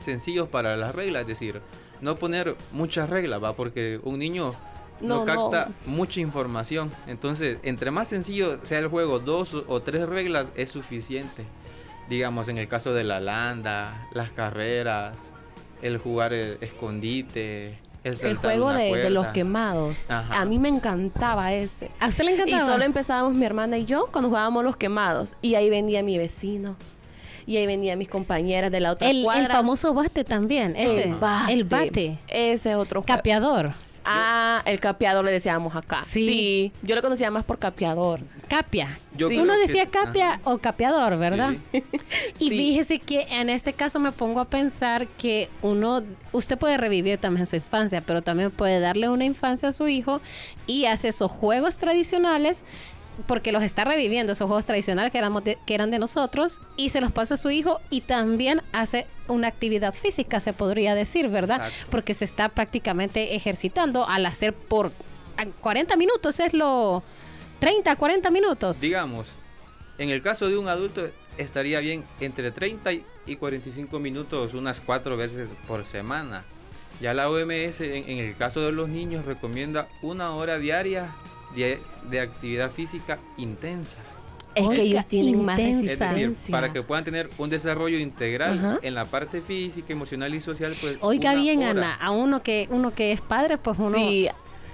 sencillos 0.00 0.48
para 0.48 0.76
las 0.76 0.94
reglas. 0.94 1.22
Es 1.22 1.28
decir, 1.28 1.60
no 2.00 2.16
poner 2.16 2.56
muchas 2.72 3.08
reglas, 3.08 3.42
va, 3.42 3.54
porque 3.54 4.00
un 4.02 4.18
niño 4.18 4.54
no, 5.00 5.24
capta 5.24 5.70
mucha 5.86 6.20
información. 6.20 6.90
Entonces, 7.06 7.58
entre 7.62 7.90
más 7.90 8.08
sencillo 8.08 8.58
sea 8.62 8.78
el 8.78 8.88
juego, 8.88 9.18
dos 9.18 9.54
o 9.54 9.80
tres 9.80 10.08
reglas 10.08 10.48
es 10.56 10.70
suficiente. 10.70 11.44
Digamos, 12.08 12.48
en 12.48 12.58
el 12.58 12.68
caso 12.68 12.94
de 12.94 13.04
la 13.04 13.20
landa, 13.20 14.06
las 14.12 14.30
carreras, 14.30 15.32
el 15.82 15.98
jugar 15.98 16.32
escondite, 16.32 17.78
el, 18.04 18.16
el 18.24 18.36
juego 18.36 18.72
de, 18.72 19.10
los 19.10 19.26
quemados. 19.28 20.10
A 20.10 20.44
mí 20.44 20.58
me 20.58 20.68
encantaba 20.68 21.52
ese. 21.52 21.90
¿A 21.98 22.06
usted 22.06 22.24
le 22.24 22.34
encantaba? 22.34 22.62
Y 22.62 22.66
solo 22.66 22.84
empezábamos 22.84 23.34
mi 23.34 23.44
hermana 23.44 23.78
y 23.78 23.84
yo 23.84 24.08
cuando 24.12 24.28
jugábamos 24.28 24.64
los 24.64 24.76
quemados. 24.76 25.34
Y 25.42 25.56
ahí 25.56 25.68
venía 25.70 26.02
mi 26.02 26.16
vecino. 26.16 26.76
Y 27.46 27.56
ahí 27.56 27.66
venían 27.66 27.98
mis 27.98 28.08
compañeras 28.08 28.72
de 28.72 28.80
la 28.80 28.92
otra 28.92 29.08
el, 29.08 29.22
cuadra. 29.22 29.42
El 29.42 29.52
famoso 29.52 29.94
bate 29.94 30.24
también. 30.24 30.74
Ese. 30.76 31.04
El 31.04 31.14
bate. 31.14 31.52
El 31.52 31.64
bate. 31.64 32.18
Ese 32.28 32.74
otro 32.74 33.02
Capeador. 33.02 33.72
Ah, 34.06 34.62
el 34.64 34.80
capeador 34.80 35.24
le 35.24 35.32
decíamos 35.32 35.74
acá. 35.74 36.00
Sí. 36.00 36.72
Yo 36.82 36.94
lo 36.94 37.02
conocía 37.02 37.30
más 37.30 37.44
por 37.44 37.58
capeador. 37.58 38.20
Capia. 38.48 38.98
Uno 39.18 39.56
decía 39.58 39.86
capia 39.86 40.40
o 40.44 40.58
capeador, 40.58 41.18
¿verdad? 41.18 41.54
y 42.38 42.50
fíjese 42.50 42.98
que 42.98 43.22
en 43.30 43.50
este 43.50 43.72
caso 43.72 43.98
me 43.98 44.12
pongo 44.12 44.40
a 44.40 44.44
pensar 44.44 45.06
que 45.06 45.48
uno, 45.62 46.02
usted 46.32 46.58
puede 46.58 46.76
revivir 46.76 47.18
también 47.18 47.46
su 47.46 47.56
infancia, 47.56 48.02
pero 48.02 48.22
también 48.22 48.50
puede 48.50 48.78
darle 48.78 49.08
una 49.08 49.24
infancia 49.24 49.70
a 49.70 49.72
su 49.72 49.88
hijo 49.88 50.20
y 50.66 50.84
hace 50.84 51.08
esos 51.08 51.30
juegos 51.30 51.78
tradicionales 51.78 52.64
porque 53.26 53.52
los 53.52 53.62
está 53.62 53.84
reviviendo 53.84 54.32
esos 54.32 54.46
juegos 54.46 54.66
tradicionales 54.66 55.10
que, 55.12 55.18
éramos 55.18 55.42
que 55.42 55.74
eran 55.74 55.90
de 55.90 55.98
nosotros 55.98 56.60
y 56.76 56.90
se 56.90 57.00
los 57.00 57.12
pasa 57.12 57.34
a 57.34 57.36
su 57.36 57.50
hijo 57.50 57.80
y 57.90 58.02
también 58.02 58.62
hace 58.72 59.06
una 59.28 59.48
actividad 59.48 59.94
física, 59.94 60.40
se 60.40 60.52
podría 60.52 60.94
decir, 60.94 61.28
¿verdad? 61.28 61.70
Porque 61.90 62.14
se 62.14 62.24
está 62.24 62.48
prácticamente 62.48 63.34
ejercitando 63.34 64.06
al 64.08 64.26
hacer 64.26 64.52
por 64.54 64.92
40 65.60 65.96
minutos, 65.96 66.40
es 66.40 66.54
lo 66.54 67.02
30, 67.60 67.96
40 67.96 68.30
minutos. 68.30 68.80
Digamos, 68.80 69.32
en 69.98 70.10
el 70.10 70.22
caso 70.22 70.48
de 70.48 70.56
un 70.56 70.68
adulto 70.68 71.06
estaría 71.38 71.80
bien 71.80 72.04
entre 72.20 72.50
30 72.50 72.92
y 73.26 73.36
45 73.36 73.98
minutos 73.98 74.54
unas 74.54 74.80
cuatro 74.80 75.16
veces 75.16 75.48
por 75.66 75.86
semana. 75.86 76.44
Ya 77.00 77.12
la 77.12 77.28
OMS 77.28 77.80
en, 77.80 78.08
en 78.08 78.18
el 78.18 78.36
caso 78.36 78.62
de 78.62 78.72
los 78.72 78.88
niños 78.88 79.26
recomienda 79.26 79.86
una 80.00 80.34
hora 80.34 80.58
diaria 80.58 81.14
de, 81.54 82.20
actividad 82.20 82.70
física 82.70 83.18
intensa. 83.36 83.98
Es 84.54 84.68
que 84.70 84.82
ellos 84.82 85.06
tienen 85.06 85.44
más 85.44 85.60
para 86.50 86.72
que 86.72 86.82
puedan 86.82 87.04
tener 87.04 87.28
un 87.36 87.50
desarrollo 87.50 87.98
integral 87.98 88.78
en 88.80 88.94
la 88.94 89.04
parte 89.04 89.42
física, 89.42 89.92
emocional 89.92 90.34
y 90.34 90.40
social, 90.40 90.74
pues. 90.80 90.96
Oiga 91.00 91.34
bien, 91.34 91.62
Ana, 91.62 91.94
a 91.94 92.10
uno 92.10 92.42
que 92.42 92.66
uno 92.70 92.90
que 92.90 93.12
es 93.12 93.20
padre, 93.20 93.58
pues 93.58 93.78
uno 93.78 93.96
sí. 93.96 94.28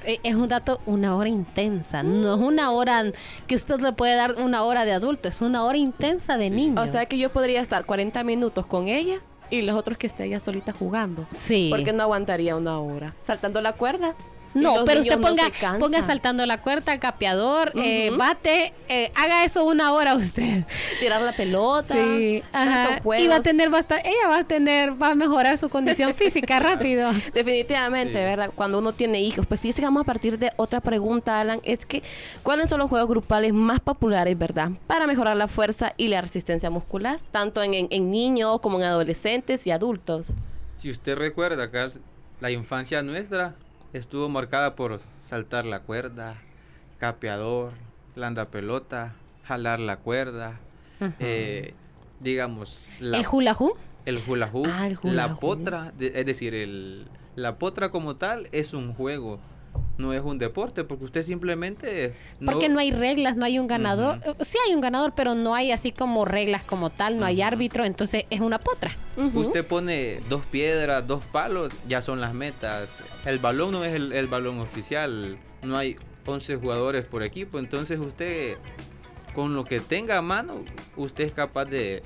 Eh, 0.05 0.19
es 0.23 0.35
un 0.35 0.49
dato, 0.49 0.81
una 0.87 1.17
hora 1.17 1.29
intensa. 1.29 2.03
No 2.03 2.35
es 2.35 2.41
una 2.41 2.71
hora 2.71 3.05
que 3.47 3.55
usted 3.55 3.81
le 3.81 3.93
puede 3.93 4.17
dar 4.17 4.35
una 4.39 4.63
hora 4.63 4.85
de 4.85 4.93
adulto, 4.93 5.29
es 5.29 5.41
una 5.43 5.65
hora 5.65 5.79
intensa 5.79 6.37
de 6.37 6.51
niño. 6.51 6.81
O 6.81 6.87
sea 6.87 7.07
que 7.07 7.19
yo 7.19 7.31
podría 7.31 7.61
estar 7.61 7.85
40 7.85 8.23
minutos 8.25 8.67
con 8.67 8.89
ella 8.89 9.21
y 9.51 9.63
los 9.63 9.77
otros 9.77 9.99
que 9.99 10.07
esté 10.07 10.25
ella 10.25 10.41
solita 10.41 10.73
jugando. 10.73 11.27
Sí. 11.33 11.69
Porque 11.71 11.93
no 11.93 12.03
aguantaría 12.05 12.57
una 12.57 12.81
hora. 12.81 13.15
Saltando 13.21 13.61
la 13.61 13.75
cuerda. 13.75 14.15
No, 14.55 14.85
pero 14.85 15.01
usted 15.01 15.19
ponga, 15.21 15.45
ponga 15.79 16.03
saltando 16.03 16.45
la 16.47 16.59
cuerda, 16.59 16.99
capeador, 16.99 17.73
eh, 17.75 18.11
bate, 18.17 18.75
eh, 18.89 19.11
haga 19.15 19.45
eso 19.45 19.65
una 19.65 19.93
hora 19.93 20.15
usted. 20.15 20.65
Tirar 21.01 21.23
la 21.23 21.33
pelota. 21.33 21.95
Sí, 21.95 22.43
Y 23.19 23.27
va 23.29 23.37
a 23.37 23.41
tener 23.41 23.71
bastante, 23.71 24.09
ella 24.09 24.29
va 24.29 24.39
a 24.39 24.45
tener, 24.45 25.01
va 25.01 25.09
a 25.09 25.15
mejorar 25.15 25.57
su 25.59 25.69
condición 25.69 26.15
física 26.17 26.61
rápido. 26.61 27.11
Definitivamente, 27.33 28.23
¿verdad? 28.25 28.51
Cuando 28.55 28.79
uno 28.79 28.93
tiene 28.93 29.21
hijos. 29.21 29.47
Pues 29.47 29.61
fíjese, 29.61 29.83
vamos 29.83 30.03
a 30.03 30.05
partir 30.05 30.39
de 30.39 30.53
otra 30.57 30.81
pregunta, 30.81 31.41
Alan. 31.41 31.61
Es 31.65 31.87
que, 31.87 32.03
¿cuáles 32.43 32.69
son 32.69 32.79
los 32.79 32.89
juegos 32.89 33.09
grupales 33.09 33.53
más 33.53 33.81
populares, 33.81 34.39
verdad? 34.39 34.71
Para 34.87 35.07
mejorar 35.07 35.37
la 35.37 35.49
fuerza 35.49 35.93
y 35.97 36.09
la 36.09 36.21
resistencia 36.21 36.71
muscular, 36.71 37.19
tanto 37.31 37.63
en, 37.63 37.73
en 37.75 38.11
niños 38.11 38.61
como 38.61 38.79
en 38.79 38.85
adolescentes 38.85 39.67
y 39.67 39.71
adultos. 39.71 40.29
Si 40.77 40.91
usted 40.91 41.17
recuerda 41.17 41.71
que 41.71 41.89
la 42.41 42.51
infancia 42.51 43.03
nuestra, 43.03 43.55
estuvo 43.93 44.29
marcada 44.29 44.75
por 44.75 45.01
saltar 45.19 45.67
la 45.67 45.81
cuerda, 45.81 46.37
capeador, 46.99 47.73
landa 48.15 48.47
pelota, 48.47 49.15
jalar 49.45 49.81
la 49.81 49.97
cuerda, 49.97 50.61
eh, 51.19 51.75
digamos... 52.21 52.91
¿El 53.01 53.27
hula 53.31 53.55
hoop? 53.59 53.77
El 54.05 54.21
hula 54.27 54.51
hoop, 54.53 54.69
ah, 54.69 54.89
la 55.03 55.37
potra, 55.37 55.93
es 55.99 56.27
decir, 56.27 56.55
el, 56.55 57.07
la 57.37 57.57
potra 57.59 57.91
como 57.91 58.17
tal 58.17 58.49
es 58.53 58.75
un 58.75 58.95
juego 58.95 59.39
no 59.99 60.13
es 60.13 60.23
un 60.23 60.39
deporte, 60.39 60.85
porque 60.85 61.05
usted 61.05 61.23
simplemente... 61.23 62.15
Porque 62.45 62.69
no 62.69 62.79
hay 62.79 62.91
reglas, 62.91 63.37
no 63.37 63.45
hay 63.45 63.59
un 63.59 63.67
ganador. 63.67 64.19
Sí 64.41 64.59
hay 64.67 64.75
un 64.75 64.81
ganador, 64.81 65.13
pero 65.15 65.35
no 65.35 65.55
hay 65.55 65.71
así 65.71 65.93
como 65.93 66.25
reglas 66.25 66.63
como 66.63 66.91
tal, 66.91 67.19
no 67.19 67.27
hay 67.27 67.43
árbitro, 67.43 67.85
entonces 67.85 68.25
es 68.31 68.41
una 68.41 68.59
potra. 68.59 68.93
Usted 69.35 69.65
pone 69.67 70.21
dos 70.29 70.45
piedras, 70.47 71.07
dos 71.07 71.25
palos, 71.25 71.73
ya 71.89 72.03
son 72.03 72.21
las 72.21 72.35
metas. 72.35 73.05
El 73.25 73.39
balón 73.39 73.73
no 73.73 73.85
es 73.85 73.95
el, 73.95 74.13
el 74.13 74.27
balón 74.27 74.61
oficial, 74.61 75.37
no 75.63 75.77
hay 75.77 75.97
11 76.27 76.57
jugadores 76.57 77.09
por 77.09 77.23
equipo, 77.23 77.59
entonces 77.59 77.99
usted 77.99 78.57
con 79.35 79.55
lo 79.55 79.65
que 79.65 79.81
tenga 79.81 80.19
a 80.19 80.23
mano, 80.23 80.63
usted 80.97 81.25
es 81.25 81.35
capaz 81.35 81.65
de 81.67 82.03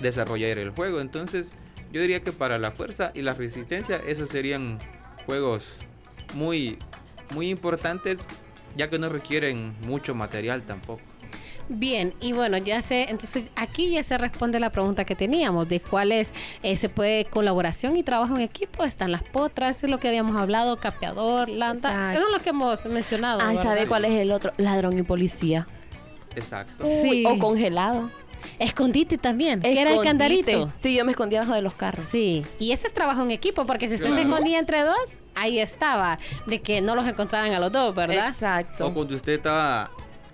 desarrollar 0.00 0.58
el 0.58 0.70
juego. 0.70 1.00
Entonces 1.00 1.56
yo 1.92 2.00
diría 2.00 2.22
que 2.22 2.32
para 2.32 2.58
la 2.58 2.70
fuerza 2.70 3.12
y 3.14 3.22
la 3.22 3.34
resistencia, 3.34 4.00
esos 4.06 4.30
serían 4.30 4.78
juegos 5.26 5.74
muy 6.34 6.78
muy 7.30 7.50
importantes 7.50 8.26
ya 8.76 8.88
que 8.88 8.98
no 8.98 9.08
requieren 9.08 9.74
mucho 9.86 10.14
material 10.14 10.62
tampoco. 10.62 11.02
Bien, 11.72 12.12
y 12.20 12.32
bueno, 12.32 12.58
ya 12.58 12.82
sé, 12.82 13.06
entonces 13.10 13.44
aquí 13.54 13.90
ya 13.90 14.02
se 14.02 14.18
responde 14.18 14.58
la 14.58 14.70
pregunta 14.70 15.04
que 15.04 15.14
teníamos, 15.14 15.68
de 15.68 15.78
cuál 15.78 16.10
es, 16.10 16.32
eh, 16.62 16.74
se 16.74 16.88
puede 16.88 17.26
colaboración 17.26 17.96
y 17.96 18.02
trabajo 18.02 18.34
en 18.34 18.40
equipo, 18.40 18.82
están 18.82 19.12
las 19.12 19.22
potras, 19.22 19.84
es 19.84 19.88
lo 19.88 19.98
que 19.98 20.08
habíamos 20.08 20.36
hablado, 20.36 20.78
capeador, 20.78 21.48
landa, 21.48 22.12
es 22.12 22.20
lo 22.20 22.40
que 22.40 22.50
hemos 22.50 22.84
mencionado. 22.86 23.40
Ah, 23.40 23.56
¿sabe 23.56 23.86
cuál 23.86 24.04
es 24.04 24.12
el 24.12 24.32
otro? 24.32 24.52
Ladrón 24.56 24.98
y 24.98 25.04
policía. 25.04 25.64
Exacto. 26.34 26.84
sí. 26.84 27.24
O 27.24 27.38
congelado. 27.38 28.10
Escondite 28.58 29.18
también, 29.18 29.60
que 29.60 29.80
era 29.80 29.92
el 29.92 30.02
candarito. 30.02 30.68
Sí, 30.76 30.94
yo 30.94 31.04
me 31.04 31.12
escondía 31.12 31.40
bajo 31.40 31.54
de 31.54 31.62
los 31.62 31.74
carros. 31.74 32.04
Sí, 32.04 32.44
y 32.58 32.72
ese 32.72 32.86
es 32.86 32.94
trabajo 32.94 33.22
en 33.22 33.30
equipo, 33.30 33.66
porque 33.66 33.88
si 33.88 33.94
usted 33.94 34.10
se 34.10 34.22
escondía 34.22 34.58
entre 34.58 34.82
dos, 34.82 35.18
ahí 35.34 35.58
estaba, 35.58 36.18
de 36.46 36.60
que 36.60 36.80
no 36.80 36.94
los 36.94 37.06
encontraran 37.06 37.52
a 37.52 37.58
los 37.58 37.72
dos, 37.72 37.94
¿verdad? 37.94 38.28
Exacto. 38.28 38.86
O 38.86 38.94
cuando 38.94 39.16
usted 39.16 39.34
estaba 39.34 39.90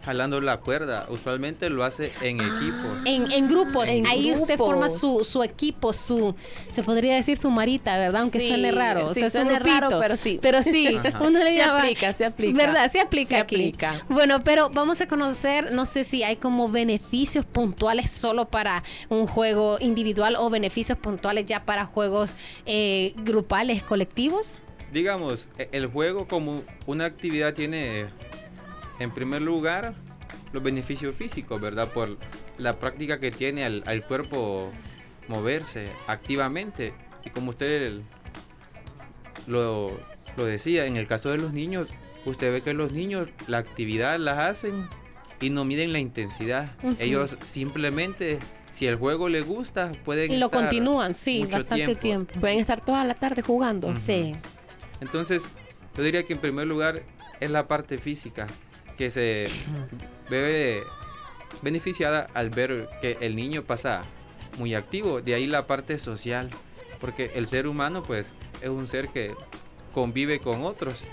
jalando 0.06 0.40
la 0.40 0.58
cuerda. 0.58 1.04
Usualmente 1.08 1.68
lo 1.68 1.82
hace 1.82 2.12
en 2.20 2.40
equipos. 2.40 2.98
En, 3.04 3.32
en 3.32 3.48
grupos. 3.48 3.88
Ahí 4.08 4.32
usted 4.32 4.56
forma 4.56 4.88
su, 4.88 5.25
su 5.25 5.42
equipo, 5.42 5.92
su, 5.92 6.32
se 6.72 6.84
podría 6.84 7.16
decir 7.16 7.36
su 7.36 7.50
marita, 7.50 7.98
¿verdad? 7.98 8.20
Aunque 8.22 8.38
suene 8.38 8.70
raro. 8.70 9.12
Sí, 9.12 9.28
suene 9.28 9.58
raro, 9.58 9.98
pero 9.98 10.16
sí. 10.16 10.38
Pero 10.40 10.62
sí, 10.62 10.96
uno 11.20 11.40
le 11.40 11.54
se 11.54 11.62
aplica, 11.62 12.12
se 12.12 12.25
aplica. 12.25 12.56
¿Verdad? 12.56 12.88
Se 12.88 13.00
aplica 13.00 13.40
aquí. 13.40 13.75
Bueno, 14.08 14.38
pero 14.44 14.70
vamos 14.70 15.00
a 15.00 15.08
conocer, 15.08 15.72
no 15.72 15.84
sé 15.84 16.04
si 16.04 16.22
hay 16.22 16.36
como 16.36 16.68
beneficios 16.68 17.44
puntuales 17.44 18.08
solo 18.08 18.44
para 18.44 18.84
un 19.08 19.26
juego 19.26 19.76
individual 19.80 20.36
o 20.38 20.48
beneficios 20.50 20.96
puntuales 20.98 21.46
ya 21.46 21.64
para 21.64 21.84
juegos 21.84 22.36
eh, 22.64 23.12
grupales, 23.16 23.82
colectivos. 23.82 24.62
Digamos, 24.92 25.48
e, 25.58 25.68
el 25.72 25.88
juego 25.88 26.28
como 26.28 26.62
una 26.86 27.06
actividad 27.06 27.54
tiene 27.54 28.06
en 28.99 29.12
primer 29.12 29.43
lugar, 29.43 29.95
los 30.53 30.62
beneficios 30.62 31.15
físicos, 31.15 31.61
¿verdad? 31.61 31.93
Por 31.93 32.17
la 32.59 32.79
práctica 32.79 33.21
que 33.21 33.31
tiene 33.31 33.65
al, 33.65 34.05
cuerpo 34.07 34.71
moverse 35.29 35.91
activamente. 36.07 36.95
Y 37.25 37.31
como 37.31 37.50
usted 37.50 38.00
lo, 39.47 39.93
decía, 40.37 40.87
en 40.87 40.97
el 40.97 41.07
caso 41.07 41.31
de 41.31 41.38
los 41.38 41.53
niños, 41.53 41.88
usted 42.25 42.53
ve 42.53 42.62
que 42.62 42.73
los 42.73 42.93
niños 42.93 43.29
la 43.47 43.59
actividad 43.59 44.19
las 44.19 44.38
hacen 44.38 44.88
y 45.41 45.50
no 45.50 45.65
miden 45.65 45.93
la 45.93 45.99
intensidad. 45.99 46.75
Ellos 46.99 47.37
simplemente, 47.45 48.38
si 48.73 48.87
el 48.87 48.95
juego 48.97 49.29
les 49.29 49.45
gusta, 49.45 49.93
pueden... 50.05 50.33
Y 50.33 50.38
lo 50.38 50.50
continúan, 50.50 51.15
sí, 51.15 51.45
bastante 51.45 51.97
tiempo. 51.97 52.35
Pueden 52.41 52.61
estar 52.61 52.81
toda 52.81 53.05
la 53.05 53.15
tarde 53.15 53.43
jugando. 53.43 53.95
Sí. 54.07 54.35
Entonces, 55.00 55.53
yo 55.95 56.03
diría 56.03 56.25
que 56.25 56.32
en 56.32 56.39
primer 56.39 56.67
lugar 56.67 57.02
es 57.41 57.50
la 57.50 57.69
parte 57.69 57.99
física 57.99 58.47
que 58.97 59.11
se 59.11 59.49
ve 60.28 60.82
beneficiada 61.63 62.26
al 62.35 62.50
ver 62.50 62.89
que 63.00 63.19
el 63.21 63.37
niño 63.37 63.63
pasa 63.63 64.02
muy 64.59 64.75
activo. 64.75 65.21
De 65.21 65.35
ahí 65.35 65.47
la 65.47 65.67
parte 65.67 65.99
social, 65.99 66.50
porque 67.00 67.32
el 67.35 67.47
ser 67.47 67.67
humano 67.67 68.02
pues 68.02 68.35
es 68.61 68.69
un 68.69 68.87
ser 68.87 69.09
que 69.09 69.35
convive 69.93 70.41
con 70.41 70.65
otros 70.65 71.04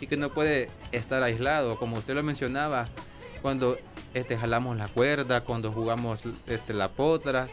y 0.00 0.06
que 0.06 0.16
no 0.16 0.30
puede 0.30 0.68
estar 0.92 1.22
aislado, 1.22 1.78
como 1.78 1.96
usted 1.96 2.14
lo 2.14 2.22
mencionaba, 2.22 2.86
cuando 3.40 3.78
este, 4.14 4.36
jalamos 4.36 4.76
la 4.76 4.88
cuerda, 4.88 5.42
cuando 5.42 5.72
jugamos 5.72 6.22
este, 6.46 6.74
la 6.74 6.90
potra, 6.90 7.48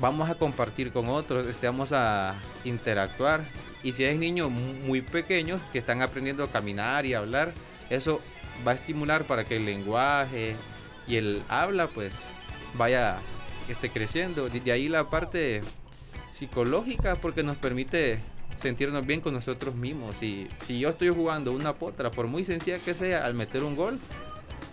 vamos 0.00 0.28
a 0.28 0.34
compartir 0.34 0.92
con 0.92 1.08
otros, 1.08 1.46
este, 1.46 1.66
vamos 1.66 1.92
a 1.92 2.34
interactuar. 2.64 3.40
Y 3.82 3.92
si 3.92 4.04
hay 4.04 4.18
niños 4.18 4.50
muy 4.50 5.02
pequeños 5.02 5.60
que 5.72 5.78
están 5.78 6.02
aprendiendo 6.02 6.44
a 6.44 6.50
caminar 6.50 7.06
y 7.06 7.14
hablar, 7.14 7.52
eso 7.90 8.20
va 8.66 8.72
a 8.72 8.74
estimular 8.74 9.24
para 9.24 9.44
que 9.44 9.56
el 9.56 9.66
lenguaje 9.66 10.56
y 11.06 11.16
el 11.16 11.42
habla 11.48 11.88
pues 11.88 12.12
vaya 12.74 13.18
esté 13.68 13.90
creciendo. 13.90 14.48
De 14.48 14.72
ahí 14.72 14.88
la 14.88 15.08
parte 15.08 15.60
psicológica 16.32 17.16
porque 17.16 17.42
nos 17.42 17.56
permite 17.56 18.20
sentirnos 18.56 19.06
bien 19.06 19.20
con 19.20 19.34
nosotros 19.34 19.74
mismos. 19.74 20.22
Y 20.22 20.48
si 20.58 20.78
yo 20.78 20.90
estoy 20.90 21.08
jugando 21.08 21.52
una 21.52 21.74
potra, 21.74 22.10
por 22.10 22.26
muy 22.26 22.44
sencilla 22.44 22.78
que 22.78 22.94
sea, 22.94 23.24
al 23.24 23.34
meter 23.34 23.62
un 23.62 23.76
gol, 23.76 23.98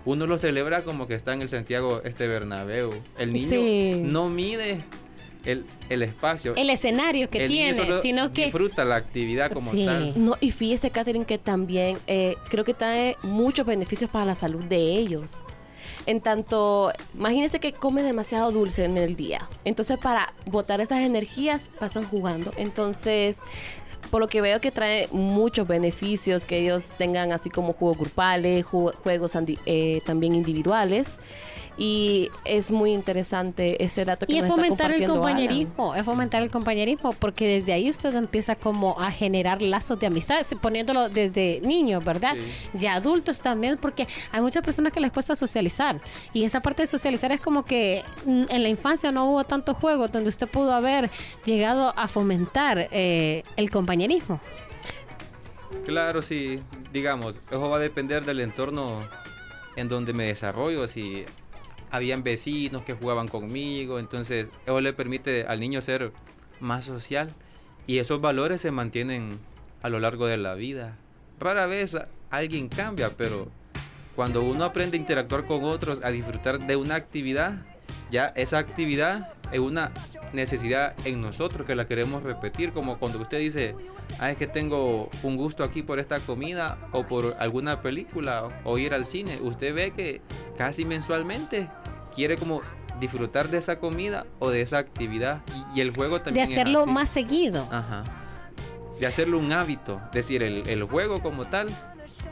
uno 0.06 0.28
lo 0.28 0.38
celebra 0.38 0.82
como 0.82 1.08
que 1.08 1.16
está 1.16 1.34
en 1.34 1.42
el 1.42 1.50
Santiago 1.50 2.02
este 2.04 2.28
Bernabéu. 2.28 2.92
El 3.18 3.34
niño 3.34 4.08
no 4.08 4.30
mide 4.30 4.82
el, 5.46 5.66
el, 5.90 6.02
espacio. 6.02 6.56
El 6.56 6.70
escenario 6.70 7.30
que 7.30 7.48
tiene, 7.48 8.00
sino 8.02 8.34
que... 8.34 8.46
Disfruta 8.46 8.86
la 8.86 8.96
actividad 8.96 9.52
como 9.52 9.72
tal. 9.72 10.14
No, 10.16 10.36
y 10.40 10.52
fíjese, 10.52 10.90
Catherine, 10.90 11.26
que 11.26 11.38
también 11.38 11.98
eh, 12.08 12.36
creo 12.50 12.64
que 12.64 12.74
trae 12.74 13.18
muchos 13.24 13.66
beneficios 13.66 14.10
para 14.10 14.26
la 14.26 14.36
salud 14.36 14.64
de 14.64 14.78
ellos. 14.78 15.44
En 16.06 16.22
tanto, 16.22 16.92
imagínense 17.14 17.60
que 17.60 17.74
come 17.74 18.04
demasiado 18.04 18.52
dulce 18.52 18.86
en 18.86 18.98
el 18.98 19.16
día. 19.16 19.48
Entonces, 19.64 19.98
para 19.98 20.34
botar 20.46 20.82
esas 20.82 21.00
energías, 21.00 21.70
pasan 21.80 22.06
jugando. 22.06 22.52
Entonces, 22.58 23.40
por 24.12 24.22
lo 24.22 24.28
que 24.28 24.42
veo 24.42 24.62
que 24.62 24.72
trae 24.72 25.08
muchos 25.12 25.68
beneficios 25.68 26.46
que 26.46 26.60
ellos 26.60 26.94
tengan 26.98 27.32
así 27.32 27.50
como 27.50 27.74
juegos 27.74 27.98
grupales, 27.98 28.66
juegos 28.66 29.34
eh, 29.66 30.02
también 30.06 30.36
individuales 30.36 31.18
y 31.78 32.30
es 32.46 32.72
muy 32.72 32.94
interesante 32.94 33.84
este 33.84 34.06
dato 34.06 34.26
que 34.26 34.34
y 34.34 34.40
es 34.40 34.48
fomentar 34.48 34.92
el 34.92 35.06
compañerismo 35.08 35.96
es 35.96 36.04
fomentar 36.04 36.42
el 36.42 36.50
compañerismo 36.50 37.14
porque 37.14 37.48
desde 37.48 37.74
ahí 37.74 37.90
usted 37.90 38.16
empieza 38.16 38.56
como 38.56 39.00
a 39.00 39.12
generar 39.12 39.62
lazos 39.62 40.00
de 40.00 40.08
amistad 40.08 40.46
poniéndolo 40.62 41.10
desde 41.10 41.62
niño 41.62 42.02
verdad 42.02 42.36
ya 42.74 42.96
adultos 42.96 43.42
también 43.42 43.78
porque 43.78 44.08
hay 44.32 44.42
muchas 44.42 44.64
personas 44.64 44.94
que 44.94 45.00
les 45.00 45.12
cuesta 45.12 45.36
socializar 45.36 46.00
y 46.34 46.44
esa 46.44 46.62
parte 46.62 46.84
de 46.84 46.88
socializar 46.88 47.32
es 47.32 47.42
como 47.42 47.66
que 47.66 48.04
mm, 48.26 48.44
en 48.50 48.64
la 48.64 48.70
infancia 48.70 49.12
no 49.12 49.30
hubo 49.30 49.44
tanto 49.44 49.74
juego 49.74 50.08
donde 50.08 50.30
usted 50.30 50.48
pudo 50.48 50.74
haber 50.74 51.10
llegado 51.46 51.94
a 51.98 52.08
fomentar 52.08 52.88
eh, 52.92 53.44
el 53.56 53.70
compañerismo. 53.70 54.40
Claro, 55.86 56.22
sí, 56.22 56.62
digamos, 56.92 57.40
eso 57.48 57.70
va 57.70 57.78
a 57.78 57.80
depender 57.80 58.26
del 58.26 58.40
entorno 58.40 59.02
en 59.76 59.90
donde 59.90 60.14
me 60.14 60.26
desarrollo, 60.26 60.88
si 60.88 61.26
habían 61.96 62.24
vecinos 62.24 62.84
que 62.84 62.94
jugaban 62.94 63.28
conmigo, 63.28 64.00
entonces 64.00 64.50
eso 64.66 64.82
le 64.82 64.94
permite 64.94 65.46
al 65.48 65.60
niño 65.60 65.82
ser 65.82 66.12
más 66.60 66.86
social 66.86 67.32
y 67.88 68.00
esos 68.00 68.22
valores 68.22 68.62
se 68.62 68.72
mantienen 68.72 69.40
a 69.82 69.90
lo 69.90 70.00
largo 70.00 70.28
de 70.28 70.38
la 70.38 70.56
vida. 70.56 70.98
Rara 71.40 71.66
vez 71.66 71.98
alguien 72.30 72.70
cambia, 72.70 73.12
pero 73.18 73.50
cuando 74.16 74.42
uno 74.42 74.64
aprende 74.64 74.98
a 74.98 75.00
interactuar 75.00 75.46
con 75.46 75.64
otros, 75.64 76.04
a 76.04 76.10
disfrutar 76.10 76.66
de 76.66 76.76
una 76.76 76.96
actividad, 76.96 77.62
ya 78.12 78.28
esa 78.36 78.60
actividad 78.60 79.32
es 79.52 79.60
una 79.60 79.92
necesidad 80.34 80.96
en 81.06 81.22
nosotros 81.22 81.68
que 81.68 81.76
la 81.76 81.88
queremos 81.88 82.24
repetir, 82.24 82.72
como 82.72 82.98
cuando 82.98 83.20
usted 83.20 83.40
dice, 83.40 83.76
ah, 84.20 84.32
es 84.32 84.38
que 84.38 84.48
tengo 84.48 85.10
un 85.24 85.38
gusto 85.38 85.64
aquí 85.64 85.82
por 85.82 86.00
esta 86.00 86.20
comida 86.20 86.78
o 86.92 87.06
por 87.06 87.36
alguna 87.40 87.82
película 87.82 88.62
o 88.64 88.78
ir 88.78 88.94
al 88.94 89.06
cine, 89.06 89.40
usted 89.42 89.74
ve 89.74 89.92
que 89.92 90.22
casi 90.58 90.86
mensualmente 90.86 91.70
quiere 92.16 92.38
como 92.38 92.62
disfrutar 93.00 93.50
de 93.50 93.58
esa 93.58 93.80
comida 93.80 94.26
o 94.40 94.50
de 94.50 94.62
esa 94.62 94.78
actividad 94.78 95.42
y, 95.76 95.82
el 95.82 95.96
juego 95.96 96.22
también. 96.22 96.48
De 96.48 96.54
hacerlo 96.54 96.86
más 96.86 97.10
seguido. 97.10 97.68
Ajá. 97.72 98.04
De 99.00 99.06
hacerlo 99.06 99.38
un 99.38 99.52
hábito, 99.52 100.02
es 100.08 100.12
decir, 100.14 100.42
el, 100.42 100.68
el 100.68 100.84
juego 100.86 101.22
como 101.22 101.48
tal 101.48 101.68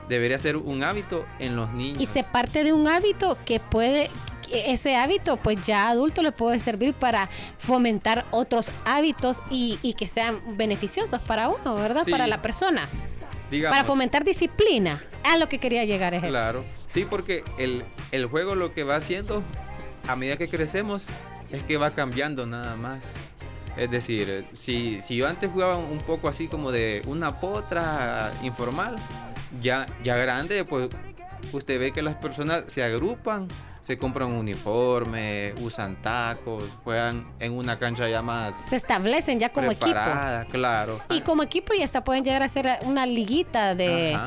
debería 0.07 0.37
ser 0.37 0.57
un 0.57 0.83
hábito 0.83 1.25
en 1.39 1.55
los 1.55 1.71
niños. 1.71 2.01
Y 2.01 2.05
se 2.05 2.23
parte 2.23 2.63
de 2.63 2.73
un 2.73 2.87
hábito 2.87 3.37
que 3.45 3.59
puede, 3.59 4.09
ese 4.51 4.95
hábito 4.95 5.37
pues 5.37 5.65
ya 5.65 5.89
adulto 5.89 6.21
le 6.21 6.31
puede 6.31 6.59
servir 6.59 6.93
para 6.93 7.29
fomentar 7.57 8.25
otros 8.31 8.71
hábitos 8.85 9.41
y, 9.49 9.93
que 9.97 10.07
sean 10.07 10.41
beneficiosos 10.57 11.21
para 11.21 11.49
uno, 11.49 11.75
¿verdad? 11.75 12.05
Para 12.09 12.27
la 12.27 12.41
persona. 12.41 12.87
para 13.69 13.83
fomentar 13.83 14.23
disciplina. 14.23 15.01
A 15.23 15.37
lo 15.37 15.47
que 15.47 15.57
quería 15.57 15.85
llegar 15.85 16.13
es 16.13 16.23
eso. 16.23 16.31
Claro, 16.31 16.65
sí, 16.87 17.05
porque 17.09 17.43
el, 17.57 17.85
el 18.11 18.25
juego 18.25 18.55
lo 18.55 18.73
que 18.73 18.83
va 18.83 18.97
haciendo 18.97 19.41
a 20.07 20.15
medida 20.15 20.37
que 20.37 20.47
crecemos 20.47 21.07
es 21.51 21.63
que 21.63 21.77
va 21.77 21.91
cambiando 21.91 22.45
nada 22.45 22.75
más. 22.75 23.13
Es 23.77 23.89
decir, 23.89 24.45
si, 24.53 25.01
si 25.01 25.15
yo 25.15 25.27
antes 25.27 25.51
jugaba 25.51 25.77
un 25.77 25.99
poco 25.99 26.27
así 26.27 26.47
como 26.47 26.71
de 26.71 27.01
una 27.07 27.39
potra 27.39 28.31
informal, 28.43 28.95
ya, 29.61 29.87
ya 30.03 30.15
grande, 30.15 30.63
pues 30.63 30.89
usted 31.51 31.79
ve 31.79 31.91
que 31.91 32.01
las 32.01 32.15
personas 32.15 32.65
se 32.67 32.83
agrupan, 32.83 33.47
se 33.81 33.97
compran 33.97 34.29
un 34.29 34.37
uniforme, 34.37 35.53
usan 35.61 36.01
tacos, 36.01 36.63
juegan 36.83 37.27
en 37.39 37.53
una 37.53 37.79
cancha 37.79 38.07
ya 38.07 38.21
más. 38.21 38.55
Se 38.55 38.75
establecen 38.75 39.39
ya 39.39 39.49
como 39.49 39.71
equipo. 39.71 39.99
claro. 40.51 41.01
Y 41.09 41.21
como 41.21 41.43
equipo 41.43 41.73
y 41.73 41.81
hasta 41.81 42.03
pueden 42.03 42.23
llegar 42.23 42.43
a 42.43 42.49
ser 42.49 42.79
una 42.83 43.05
liguita 43.05 43.75
de 43.75 44.17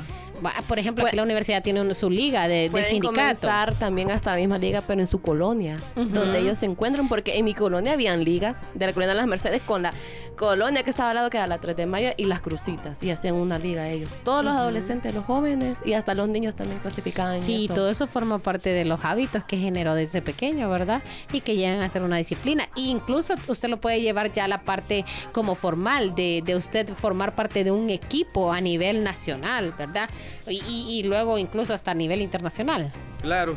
por 0.69 0.79
ejemplo, 0.79 1.07
aquí 1.07 1.17
la 1.17 1.23
universidad 1.23 1.63
tiene 1.63 1.95
su 1.95 2.11
liga 2.11 2.49
de, 2.49 2.69
de 2.69 2.83
sindicato. 2.85 3.15
comenzar 3.15 3.75
también 3.75 4.11
hasta 4.11 4.33
la 4.33 4.37
misma 4.37 4.59
liga, 4.59 4.83
pero 4.83 5.01
en 5.01 5.07
su 5.07 5.21
colonia, 5.21 5.79
donde 5.95 6.39
ellos 6.39 6.59
se 6.59 6.67
encuentran, 6.67 7.09
porque 7.09 7.37
en 7.37 7.45
mi 7.45 7.55
colonia 7.55 7.93
habían 7.93 8.25
ligas 8.25 8.61
de 8.75 8.87
la 8.87 8.93
colonia 8.93 9.15
de 9.15 9.21
las 9.21 9.27
Mercedes 9.27 9.63
con 9.63 9.83
la 9.83 9.93
colonia 10.37 10.83
que 10.83 10.91
estaba 10.91 11.11
al 11.11 11.17
lado, 11.17 11.31
que 11.31 11.39
era 11.39 11.47
la 11.47 11.59
3 11.59 11.77
de 11.77 11.87
mayo, 11.87 12.11
y 12.17 12.27
las 12.27 12.41
crucitas, 12.41 13.03
y 13.03 13.11
hacían 13.11 13.35
una 13.35 13.59
liga 13.59 13.89
ellos. 13.89 14.11
Todos 14.23 14.45
los 14.45 14.55
adolescentes, 14.55 15.15
los 15.15 15.25
jóvenes, 15.25 15.79
y 15.85 15.95
hasta 15.95 16.15
los 16.15 16.29
niños 16.29 16.55
también 16.55 16.79
clasificaban. 16.81 17.41
Sí, 17.41 17.69
todo 17.75 17.91
eso 17.91 18.07
forma 18.07 18.39
parte 18.39 18.71
de 18.71 18.85
los 18.85 19.05
hábitos 19.05 19.45
que 19.45 19.57
generó 19.57 19.95
desde 19.95 20.23
pequeño, 20.23 20.69
¿verdad? 20.69 21.03
Y 21.33 21.41
que 21.41 21.57
llegan 21.57 21.81
a 21.81 21.89
ser 21.89 22.03
una 22.03 22.17
disciplina. 22.19 22.69
E 22.77 22.83
incluso 22.83 23.35
usted 23.49 23.69
lo 23.69 23.79
puede 23.79 24.01
llevar 24.01 24.33
ya 24.33 24.45
a 24.45 24.49
la 24.49 24.63
parte 24.63 25.05
como 25.33 25.55
formal, 25.55 26.15
de, 26.15 26.43
de 26.45 26.57
usted 26.57 26.89
formar 26.95 27.35
parte 27.35 27.65
de 27.65 27.71
un 27.71 27.91
equipo 27.91 28.53
a 28.53 28.61
nivel 28.61 29.03
nacional, 29.03 29.75
¿verdad? 29.79 30.11
Y, 30.49 31.03
luego 31.05 31.39
incluso 31.39 31.75
hasta 31.75 31.93
a 31.93 31.95
nivel 31.95 32.23
internacional. 32.23 32.93
Claro, 33.23 33.57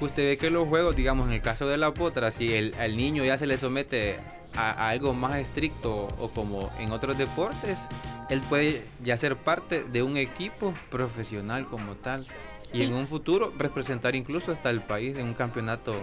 usted, 0.00 0.28
ve 0.28 0.36
que 0.36 0.50
los 0.50 0.68
juegos, 0.68 0.96
digamos, 0.96 1.26
en 1.26 1.32
el 1.32 1.42
caso 1.42 1.66
de 1.68 1.78
la 1.78 1.94
potra, 1.94 2.30
si 2.30 2.52
el, 2.52 2.96
niño 2.96 3.24
ya 3.24 3.38
se 3.38 3.46
le 3.46 3.56
somete 3.56 4.18
a, 4.54 4.88
algo 4.88 5.14
más 5.14 5.36
estricto 5.36 6.08
o 6.18 6.28
como 6.28 6.70
en 6.78 6.92
otros 6.92 7.16
deportes, 7.18 7.88
él 8.28 8.40
puede 8.48 8.84
ya 9.02 9.16
ser 9.16 9.36
parte 9.36 9.84
de 9.84 10.02
un 10.02 10.16
equipo 10.16 10.74
profesional 10.90 11.66
como 11.66 11.94
tal 11.94 12.26
y, 12.72 12.82
en 12.82 12.94
un 12.94 13.06
futuro 13.06 13.52
representar 13.58 14.16
incluso 14.16 14.52
hasta 14.52 14.70
el 14.70 14.80
país 14.80 15.16
en 15.16 15.26
un 15.26 15.34
campeonato 15.34 15.94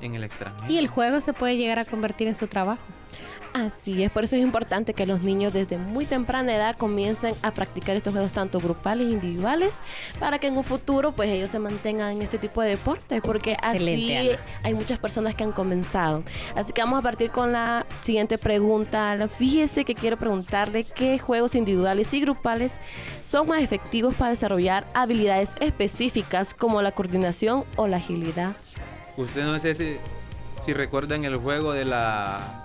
en 0.00 0.14
el 0.14 0.24
extranjero. 0.24 0.72
Y 0.72 0.78
el 0.78 0.88
juego 0.88 1.20
se 1.20 1.32
puede 1.32 1.56
llegar 1.56 1.78
a 1.78 1.84
convertir 1.84 2.28
en 2.28 2.34
su 2.34 2.46
trabajo. 2.46 2.82
Así 3.54 4.02
es, 4.02 4.10
por 4.10 4.24
eso 4.24 4.36
es 4.36 4.42
importante 4.42 4.94
que 4.94 5.06
los 5.06 5.22
niños 5.22 5.52
desde 5.52 5.78
muy 5.78 6.04
temprana 6.04 6.54
edad 6.54 6.76
comiencen 6.76 7.34
a 7.42 7.52
practicar 7.52 7.96
estos 7.96 8.12
juegos 8.12 8.32
tanto 8.32 8.60
grupales 8.60 9.08
e 9.08 9.10
individuales 9.10 9.78
para 10.20 10.38
que 10.38 10.48
en 10.48 10.56
un 10.56 10.64
futuro 10.64 11.12
pues 11.12 11.30
ellos 11.30 11.50
se 11.50 11.58
mantengan 11.58 12.12
en 12.12 12.22
este 12.22 12.38
tipo 12.38 12.60
de 12.60 12.70
deportes 12.70 13.20
porque 13.22 13.56
así 13.62 14.12
hay 14.62 14.74
muchas 14.74 14.98
personas 14.98 15.34
que 15.34 15.44
han 15.44 15.52
comenzado. 15.52 16.22
Así 16.54 16.72
que 16.72 16.82
vamos 16.82 16.98
a 16.98 17.02
partir 17.02 17.30
con 17.30 17.52
la 17.52 17.86
siguiente 18.00 18.38
pregunta. 18.38 19.28
Fíjese 19.38 19.84
que 19.84 19.94
quiero 19.94 20.16
preguntarle 20.16 20.84
qué 20.84 21.18
juegos 21.18 21.54
individuales 21.54 22.12
y 22.14 22.20
grupales 22.20 22.78
son 23.22 23.48
más 23.48 23.62
efectivos 23.62 24.14
para 24.14 24.30
desarrollar 24.30 24.86
habilidades 24.94 25.54
específicas 25.60 26.54
como 26.54 26.82
la 26.82 26.92
coordinación 26.92 27.64
o 27.76 27.86
la 27.88 27.96
agilidad. 27.96 28.56
Usted 29.18 29.44
no 29.44 29.58
sé 29.58 29.74
si, 29.74 29.96
si 30.64 30.72
recuerdan 30.72 31.24
el 31.24 31.36
juego 31.36 31.72
de 31.72 31.84
la 31.84 32.62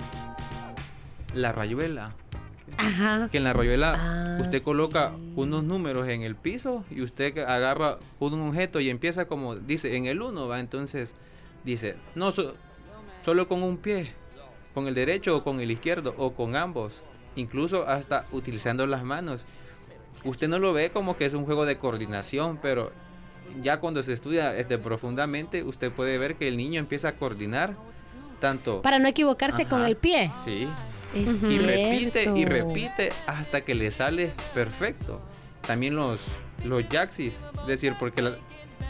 la 1.33 1.51
rayuela. 1.51 2.13
Ajá. 2.77 3.27
Que 3.31 3.37
en 3.37 3.43
la 3.43 3.53
rayuela 3.53 3.95
ah, 3.97 4.37
usted 4.39 4.61
coloca 4.61 5.13
unos 5.35 5.63
números 5.63 6.07
en 6.07 6.21
el 6.21 6.35
piso 6.35 6.85
y 6.91 7.01
usted 7.01 7.37
agarra 7.39 7.97
un 8.19 8.39
objeto 8.39 8.79
y 8.79 8.91
empieza 8.91 9.25
como 9.25 9.55
dice 9.55 9.95
en 9.95 10.05
el 10.05 10.21
1, 10.21 10.47
va. 10.47 10.59
Entonces 10.59 11.15
dice, 11.63 11.95
no, 12.13 12.31
solo 12.31 13.47
con 13.47 13.63
un 13.63 13.77
pie, 13.77 14.13
con 14.75 14.87
el 14.87 14.93
derecho 14.93 15.37
o 15.37 15.43
con 15.43 15.59
el 15.59 15.71
izquierdo 15.71 16.13
o 16.17 16.33
con 16.33 16.55
ambos, 16.55 17.01
incluso 17.35 17.87
hasta 17.87 18.25
utilizando 18.31 18.85
las 18.85 19.03
manos. 19.03 19.41
Usted 20.23 20.47
no 20.47 20.59
lo 20.59 20.71
ve 20.71 20.91
como 20.91 21.17
que 21.17 21.25
es 21.25 21.33
un 21.33 21.45
juego 21.45 21.65
de 21.65 21.79
coordinación, 21.79 22.59
pero 22.61 22.91
ya 23.61 23.79
cuando 23.79 24.03
se 24.03 24.13
estudia 24.13 24.57
este, 24.57 24.77
profundamente, 24.77 25.63
usted 25.63 25.91
puede 25.91 26.17
ver 26.17 26.35
que 26.35 26.47
el 26.47 26.57
niño 26.57 26.79
empieza 26.79 27.09
a 27.09 27.15
coordinar 27.15 27.75
tanto. 28.39 28.81
Para 28.81 28.99
no 28.99 29.07
equivocarse 29.07 29.65
con 29.65 29.83
el 29.83 29.95
pie. 29.95 30.31
Sí 30.43 30.67
y 31.13 31.59
repite 31.59 32.31
y 32.35 32.45
repite 32.45 33.11
hasta 33.27 33.61
que 33.61 33.75
le 33.75 33.91
sale 33.91 34.31
perfecto. 34.53 35.21
También 35.61 35.95
los, 35.95 36.25
los 36.65 36.83
jaxis, 36.89 37.35
es 37.61 37.67
decir, 37.67 37.95
porque 37.99 38.21
la, 38.21 38.37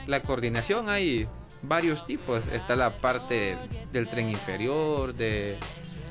la 0.08 0.22
coordinación 0.22 0.90
hay 0.90 1.28
varios 1.62 2.06
tipos. 2.06 2.48
Está 2.48 2.76
la 2.76 2.92
parte 2.92 3.58
del 3.92 4.08
tren 4.08 4.30
inferior, 4.30 5.14
de 5.14 5.58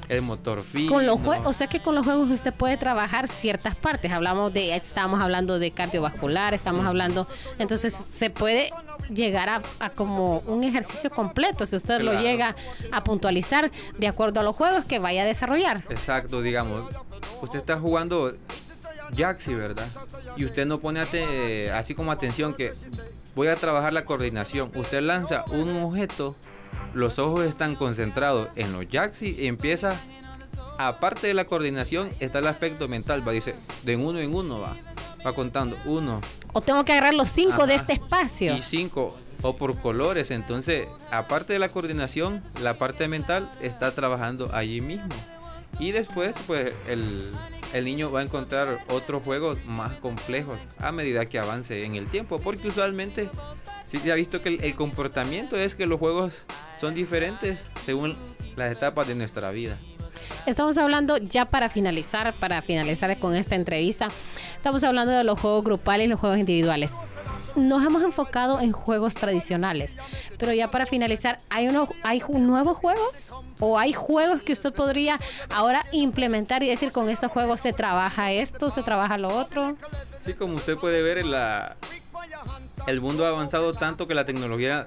el 0.09 0.23
motor 0.23 0.63
fino. 0.63 0.93
Con 0.93 1.07
los 1.07 1.19
o 1.45 1.53
sea 1.53 1.67
que 1.67 1.81
con 1.81 1.95
los 1.95 2.05
juegos 2.05 2.31
usted 2.31 2.53
puede 2.53 2.77
trabajar 2.77 3.29
ciertas 3.29 3.77
partes. 3.77 4.13
Hablamos 4.13 4.53
de, 4.53 4.75
estamos 4.77 5.21
hablando 5.21 5.59
de 5.59 5.71
cardiovascular, 5.71 6.55
estamos 6.55 6.85
hablando, 6.85 7.27
entonces 7.59 7.95
se 7.95 8.31
puede 8.31 8.71
llegar 9.13 9.49
a, 9.49 9.91
como 9.91 10.39
un 10.41 10.65
ejercicio 10.65 11.11
completo 11.11 11.67
si 11.67 11.77
usted 11.77 12.03
lo 12.03 12.13
llega 12.21 12.55
a 12.91 13.05
puntualizar 13.05 13.71
de 13.99 14.09
acuerdo 14.09 14.41
a 14.41 14.43
los 14.43 14.57
juegos 14.57 14.85
que 14.85 14.99
vaya 14.99 15.23
a 15.23 15.27
desarrollar. 15.27 15.83
Exacto, 15.89 16.43
digamos, 16.43 16.91
usted 17.41 17.59
está 17.59 17.79
jugando 17.79 18.33
Jaxi, 19.17 19.55
¿verdad? 19.55 19.87
Y 20.37 20.45
usted 20.45 20.67
no 20.67 20.79
pone 20.79 21.01
así 21.73 21.95
como 21.95 22.13
atención 22.13 22.55
que 22.55 22.73
voy 23.35 23.49
a 23.49 23.57
trabajar 23.57 23.93
la 23.93 24.05
coordinación. 24.05 24.71
Usted 24.75 25.01
lanza 25.03 25.45
un 25.53 25.83
objeto 25.83 26.37
los 26.95 27.19
ojos 27.19 27.45
están 27.45 27.77
concentrados 27.77 28.49
en 28.57 28.73
los 28.73 28.87
Jaxi 28.91 29.37
y 29.39 29.47
empieza, 29.47 29.97
aparte 30.79 31.27
de 31.27 31.35
la 31.35 31.45
coordinación, 31.45 32.11
está 32.21 32.41
el 32.41 32.47
aspecto 32.47 32.89
mental, 32.89 33.27
va, 33.27 33.33
dice, 33.33 33.55
de 33.85 33.97
uno 33.97 34.19
en 34.19 34.35
uno 34.35 34.61
va, 34.61 34.77
va 35.25 35.35
contando, 35.35 35.77
uno. 35.85 36.21
O 36.53 36.61
tengo 36.61 36.85
que 36.85 36.93
agarrar 36.93 37.15
los 37.15 37.29
cinco 37.29 37.67
de 37.67 37.75
este 37.75 37.95
espacio. 37.95 38.55
Y 38.57 38.63
cinco, 38.63 39.17
o 39.41 39.57
por 39.57 39.81
colores, 39.81 40.31
entonces, 40.31 40.87
aparte 41.11 41.55
de 41.55 41.59
la 41.59 41.71
coordinación, 41.71 42.43
la 42.61 42.79
parte 42.79 43.09
mental 43.09 43.51
está 43.61 43.93
trabajando 43.95 44.51
allí 44.55 44.81
mismo. 44.81 45.09
Y 45.79 45.93
después, 45.93 46.37
pues, 46.47 46.75
el, 46.87 47.33
el 47.73 47.85
niño 47.85 48.11
va 48.11 48.21
a 48.21 48.23
encontrar 48.23 48.85
otros 48.89 49.23
juegos 49.25 49.65
más 49.65 49.95
complejos 49.95 50.59
a 50.79 50.93
medida 50.93 51.27
que 51.27 51.39
avance 51.39 51.85
en 51.85 51.97
el 51.97 52.07
tiempo, 52.07 52.39
porque 52.39 52.69
usualmente 52.69 53.31
sí 53.85 53.99
se 53.99 54.13
ha 54.13 54.15
visto 54.15 54.41
que 54.43 54.49
el, 54.49 54.75
comportamiento 54.75 55.57
es 55.57 55.75
que 55.75 55.87
los 55.87 55.99
juegos 55.99 56.47
son 56.79 56.95
diferentes 56.95 57.65
según 57.83 58.17
las 58.57 58.73
etapas 58.73 59.09
de 59.09 59.15
nuestra 59.15 59.51
vida. 59.51 59.79
Estamos 60.47 60.79
hablando 60.79 61.19
ya 61.19 61.45
para 61.45 61.69
finalizar, 61.69 62.35
para 62.39 62.63
finalizar 62.63 63.17
con 63.19 63.35
esta 63.35 63.55
entrevista, 63.55 64.09
estamos 64.57 64.83
hablando 64.85 65.13
de 65.13 65.25
los 65.25 65.41
juegos 65.41 65.65
grupales 65.65 66.07
y 66.07 66.11
los 66.11 66.21
juegos 66.21 66.39
individuales. 66.39 66.95
Nos 67.55 67.85
hemos 67.85 68.03
enfocado 68.03 68.61
en 68.61 68.73
juegos 68.73 69.15
tradicionales, 69.15 69.97
pero 70.39 70.53
ya 70.55 70.71
para 70.71 70.87
finalizar, 70.87 71.39
¿hay, 71.51 71.69
uno, 71.69 71.87
¿hay 72.03 72.23
nuevos 72.31 72.79
juegos? 72.79 73.35
¿O 73.61 73.79
hay 73.79 73.93
juegos 73.93 74.41
que 74.41 74.53
usted 74.53 74.73
podría 74.73 75.19
ahora 75.51 75.85
implementar 75.93 76.63
y 76.63 76.69
decir 76.69 76.93
con 76.93 77.11
estos 77.11 77.31
juegos 77.31 77.61
se 77.61 77.73
trabaja 77.73 78.33
esto, 78.33 78.71
se 78.71 78.83
trabaja 78.83 79.19
lo 79.19 79.29
otro? 79.29 79.77
Sí, 80.23 80.33
como 80.33 80.57
usted 80.57 80.77
puede 80.77 81.03
ver 81.03 81.19
en 81.19 81.31
la, 81.31 81.77
el 82.87 83.01
mundo 83.01 83.25
ha 83.27 83.29
avanzado 83.29 83.73
tanto 83.73 84.07
que 84.07 84.15
la 84.15 84.25
tecnología 84.25 84.87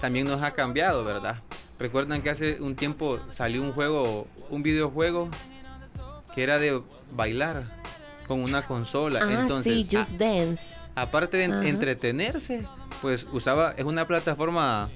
también 0.00 0.26
nos 0.26 0.42
ha 0.42 0.52
cambiado, 0.52 1.04
¿verdad? 1.04 1.36
Recuerdan 1.78 2.22
que 2.22 2.30
hace 2.30 2.60
un 2.60 2.76
tiempo 2.76 3.20
salió 3.28 3.62
un 3.62 3.72
juego, 3.72 4.26
un 4.50 4.62
videojuego 4.62 5.28
que 6.34 6.42
era 6.42 6.58
de 6.58 6.82
bailar 7.12 7.64
con 8.26 8.40
una 8.40 8.66
consola. 8.66 9.20
Ah, 9.22 9.40
Entonces, 9.42 9.74
sí, 9.74 9.96
Just 9.96 10.12
Dance. 10.12 10.76
Aparte 10.94 11.36
de 11.36 11.44
entretenerse, 11.68 12.66
pues 13.02 13.26
usaba, 13.32 13.72
es 13.76 13.84
una 13.84 14.06
plataforma 14.06 14.88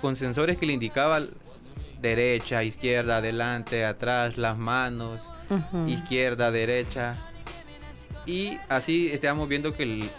con 0.00 0.16
sensores 0.16 0.58
que 0.58 0.66
le 0.66 0.72
indicaba 0.72 1.20
derecha, 2.00 2.62
izquierda, 2.62 3.18
adelante, 3.18 3.84
atrás, 3.84 4.36
las 4.38 4.58
manos, 4.58 5.30
izquierda, 5.86 6.50
derecha. 6.50 7.16
Y 8.24 8.58
así 8.68 9.10
estábamos 9.12 9.48
viendo 9.48 9.74
que 9.74 9.82
el, 9.84 10.10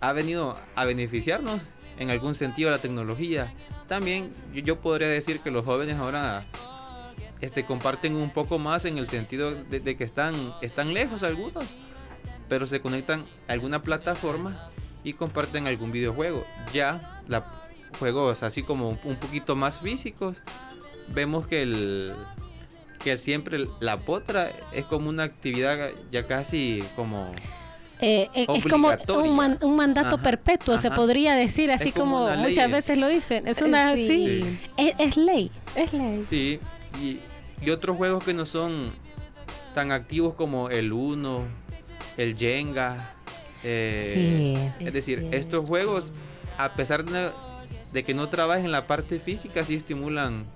ha 0.00 0.12
venido 0.12 0.58
a 0.74 0.84
beneficiarnos 0.84 1.62
en 1.98 2.10
algún 2.10 2.34
sentido 2.34 2.70
la 2.70 2.78
tecnología. 2.78 3.52
También 3.88 4.32
yo, 4.52 4.80
podría 4.80 5.08
decir 5.08 5.40
que 5.40 5.50
los 5.50 5.64
jóvenes 5.64 5.98
ahora 5.98 6.46
este, 7.40 7.64
comparten 7.64 8.16
un 8.16 8.30
poco 8.30 8.58
más 8.58 8.84
en 8.84 8.98
el 8.98 9.06
sentido 9.06 9.52
de, 9.52 9.96
que 9.96 10.04
están, 10.04 10.54
están 10.62 10.94
lejos 10.94 11.22
algunos, 11.22 11.64
pero 12.48 12.66
se 12.66 12.80
conectan 12.80 13.24
a 13.48 13.52
alguna 13.52 13.82
plataforma 13.82 14.70
y 15.04 15.12
comparten 15.12 15.66
algún 15.66 15.92
videojuego. 15.92 16.46
Ya 16.72 17.22
la, 17.28 17.62
juegos 17.98 18.42
así 18.42 18.62
como 18.62 18.98
un, 19.04 19.16
poquito 19.16 19.56
más 19.56 19.78
físicos, 19.78 20.42
vemos 21.08 21.46
que 21.46 21.62
el 21.62 22.14
que 23.02 23.16
siempre 23.16 23.64
la 23.80 23.96
potra 23.96 24.52
es 24.72 24.84
como 24.84 25.08
una 25.08 25.22
actividad 25.22 25.90
ya 26.12 26.26
casi 26.26 26.84
como 26.96 27.32
Eh, 28.00 28.28
eh, 28.34 28.46
es 28.54 28.64
como 28.64 28.90
un, 29.60 29.76
mandato 29.76 30.18
perpetuo, 30.18 30.78
se 30.78 30.90
podría 30.90 31.34
decir, 31.34 31.70
así 31.70 31.92
como, 31.92 32.28
muchas 32.36 32.70
veces 32.70 32.98
lo 32.98 33.08
dicen. 33.08 33.46
Es 33.46 33.62
una, 33.62 33.94
sí, 33.94 34.58
Es, 34.76 35.16
ley, 35.16 35.50
es 35.74 35.92
ley. 35.92 36.24
Sí, 36.24 36.60
y, 37.00 37.20
y, 37.64 37.70
otros 37.70 37.96
juegos 37.96 38.24
que 38.24 38.32
no 38.32 38.46
son 38.46 38.92
tan 39.74 39.92
activos 39.92 40.34
como 40.34 40.70
el 40.70 40.92
Uno, 40.92 41.46
el 42.16 42.36
Jenga. 42.36 43.14
Eh, 43.62 44.72
es 44.80 44.92
decir, 44.92 45.28
estos 45.32 45.66
juegos, 45.66 46.12
a 46.56 46.74
pesar 46.74 47.04
de, 47.04 48.02
que 48.02 48.14
no 48.14 48.28
trabajen 48.28 48.72
la 48.72 48.86
parte 48.86 49.18
física, 49.18 49.64
sí 49.64 49.74
estimulan 49.74 50.46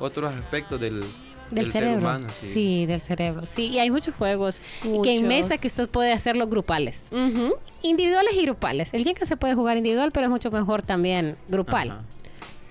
otros 0.00 0.32
aspectos 0.32 0.80
del, 0.80 1.04
del, 1.50 1.70
cerebro. 1.70 2.26
sí. 2.40 2.86
del 2.86 3.00
cerebro. 3.00 3.46
Sí, 3.46 3.66
y 3.66 3.78
hay 3.78 3.90
muchos 3.90 4.14
juegos 4.14 4.60
que 5.02 5.16
en 5.16 5.28
mesa 5.28 5.58
que 5.58 5.66
usted 5.66 5.88
puede 5.88 6.12
hacerlos 6.12 6.48
grupales. 6.48 7.10
Individuales 7.82 8.34
y 8.34 8.42
grupales. 8.42 8.90
El 8.92 9.04
Jenga 9.04 9.24
se 9.24 9.36
puede 9.36 9.54
jugar 9.54 9.76
individual, 9.76 10.10
pero 10.12 10.26
es 10.26 10.30
mucho 10.30 10.50
mejor 10.50 10.82
también 10.82 11.36
grupal 11.48 11.98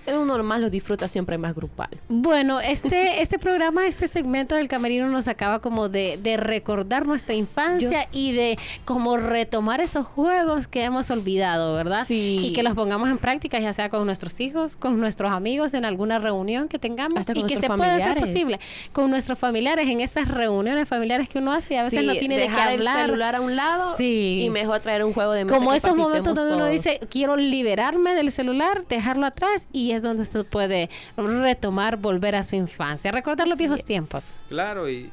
uno 0.08 0.26
normal 0.26 0.62
lo 0.62 0.70
disfruta 0.70 1.08
siempre 1.08 1.38
más 1.38 1.56
grupal. 1.56 1.89
Bueno, 2.10 2.60
este, 2.60 3.22
este 3.22 3.39
programa, 3.39 3.88
este 3.88 4.08
segmento 4.08 4.56
del 4.56 4.67
camerino 4.67 5.08
nos 5.08 5.28
acaba 5.28 5.60
como 5.60 5.89
de, 5.89 6.17
recordar 6.38 7.06
nuestra 7.08 7.36
infancia 7.36 8.08
y 8.12 8.32
de 8.34 8.58
como 8.86 9.17
retomar 9.17 9.82
esos 9.82 10.06
juegos 10.06 10.67
que 10.67 10.84
hemos 10.84 11.10
olvidado, 11.10 11.74
¿verdad? 11.74 12.06
Sí. 12.06 12.39
Y 12.43 12.54
que 12.54 12.63
los 12.63 12.74
pongamos 12.74 13.10
en 13.10 13.17
práctica, 13.17 13.60
ya 13.60 13.74
sea 13.74 13.89
con 13.89 14.06
nuestros 14.06 14.39
hijos, 14.39 14.76
con 14.76 15.00
nuestros 15.00 15.32
amigos, 15.32 15.74
en 15.74 15.86
alguna 15.86 16.20
reunión 16.20 16.67
que 16.67 16.80
tengamos 16.80 17.28
y 17.34 17.43
que 17.43 17.58
se 17.58 17.67
pueda 17.67 17.96
hacer 17.96 18.17
posible 18.17 18.60
con 18.93 19.10
nuestros 19.10 19.39
familiares 19.39 19.89
en 19.89 20.02
esas 20.02 20.28
reuniones 20.28 20.88
familiares 20.88 21.30
que 21.30 21.39
uno 21.39 21.52
hace 21.52 21.76
y 21.76 21.78
a 21.78 21.84
veces 21.84 22.04
no 22.04 22.13
tiene 22.13 22.38
de 22.38 22.48
qué 22.48 22.62
hablar. 22.62 23.00
el 23.00 23.06
celular 23.06 23.36
a 23.36 23.41
un 23.41 23.56
lado 23.56 23.96
sí. 23.98 24.41
y 24.43 24.50
mejor 24.50 24.80
traer 24.80 25.04
un 25.04 25.13
juego 25.13 25.32
de 25.32 25.46
mesa 25.46 25.58
Como 25.58 25.74
esos 25.74 25.96
momentos 25.96 26.36
donde 26.36 26.56
uno 26.56 26.65
dice, 26.67 27.00
quiero 27.10 27.36
liberarme 27.36 28.13
del 28.15 28.32
celular, 28.32 28.86
dejarlo 28.88 29.26
atrás 29.26 29.67
y 29.72 29.91
es 29.97 30.03
donde 30.03 30.23
usted 30.23 30.45
puede 30.45 30.89
retomar, 31.15 31.97
volver 31.97 32.36
a 32.36 32.43
su 32.43 32.55
infancia, 32.55 33.12
recordar 33.12 33.47
los 33.47 33.57
viejos 33.57 33.83
tiempos. 33.83 34.33
Claro, 34.47 34.89
y, 34.89 35.12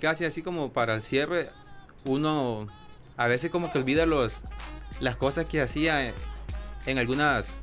casi 0.00 0.24
así 0.24 0.42
como 0.42 0.72
para 0.72 0.94
el 0.94 1.02
cierre, 1.02 1.48
uno 2.04 2.66
a 3.16 3.26
veces 3.26 3.50
como 3.50 3.72
que 3.72 3.78
olvida 3.78 4.06
los, 4.06 4.40
las 5.00 5.16
cosas 5.16 5.46
que 5.46 5.60
hacía 5.60 6.12
en, 6.86 6.98
algunas 6.98 7.60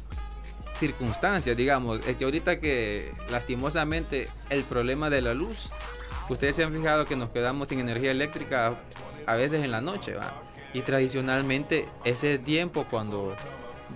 circunstancias, 0.77 1.55
digamos. 1.55 2.05
Es 2.07 2.15
que 2.15 2.25
ahorita 2.25 2.59
que 2.59 3.13
lastimosamente 3.29 4.27
el 4.49 4.63
problema 4.63 5.09
de 5.09 5.21
la 5.21 5.33
luz, 5.33 5.69
ustedes 6.29 6.55
se 6.55 6.63
han 6.63 6.71
fijado 6.71 7.05
que 7.05 7.15
nos 7.15 7.29
quedamos 7.29 7.69
sin 7.69 7.79
energía 7.79 8.11
eléctrica 8.11 8.75
a 9.25 9.35
veces 9.35 9.63
en 9.63 9.71
la 9.71 9.81
noche, 9.81 10.13
¿va? 10.13 10.33
Y 10.73 10.81
tradicionalmente 10.81 11.87
ese 12.03 12.37
tiempo 12.37 12.85
cuando 12.89 13.33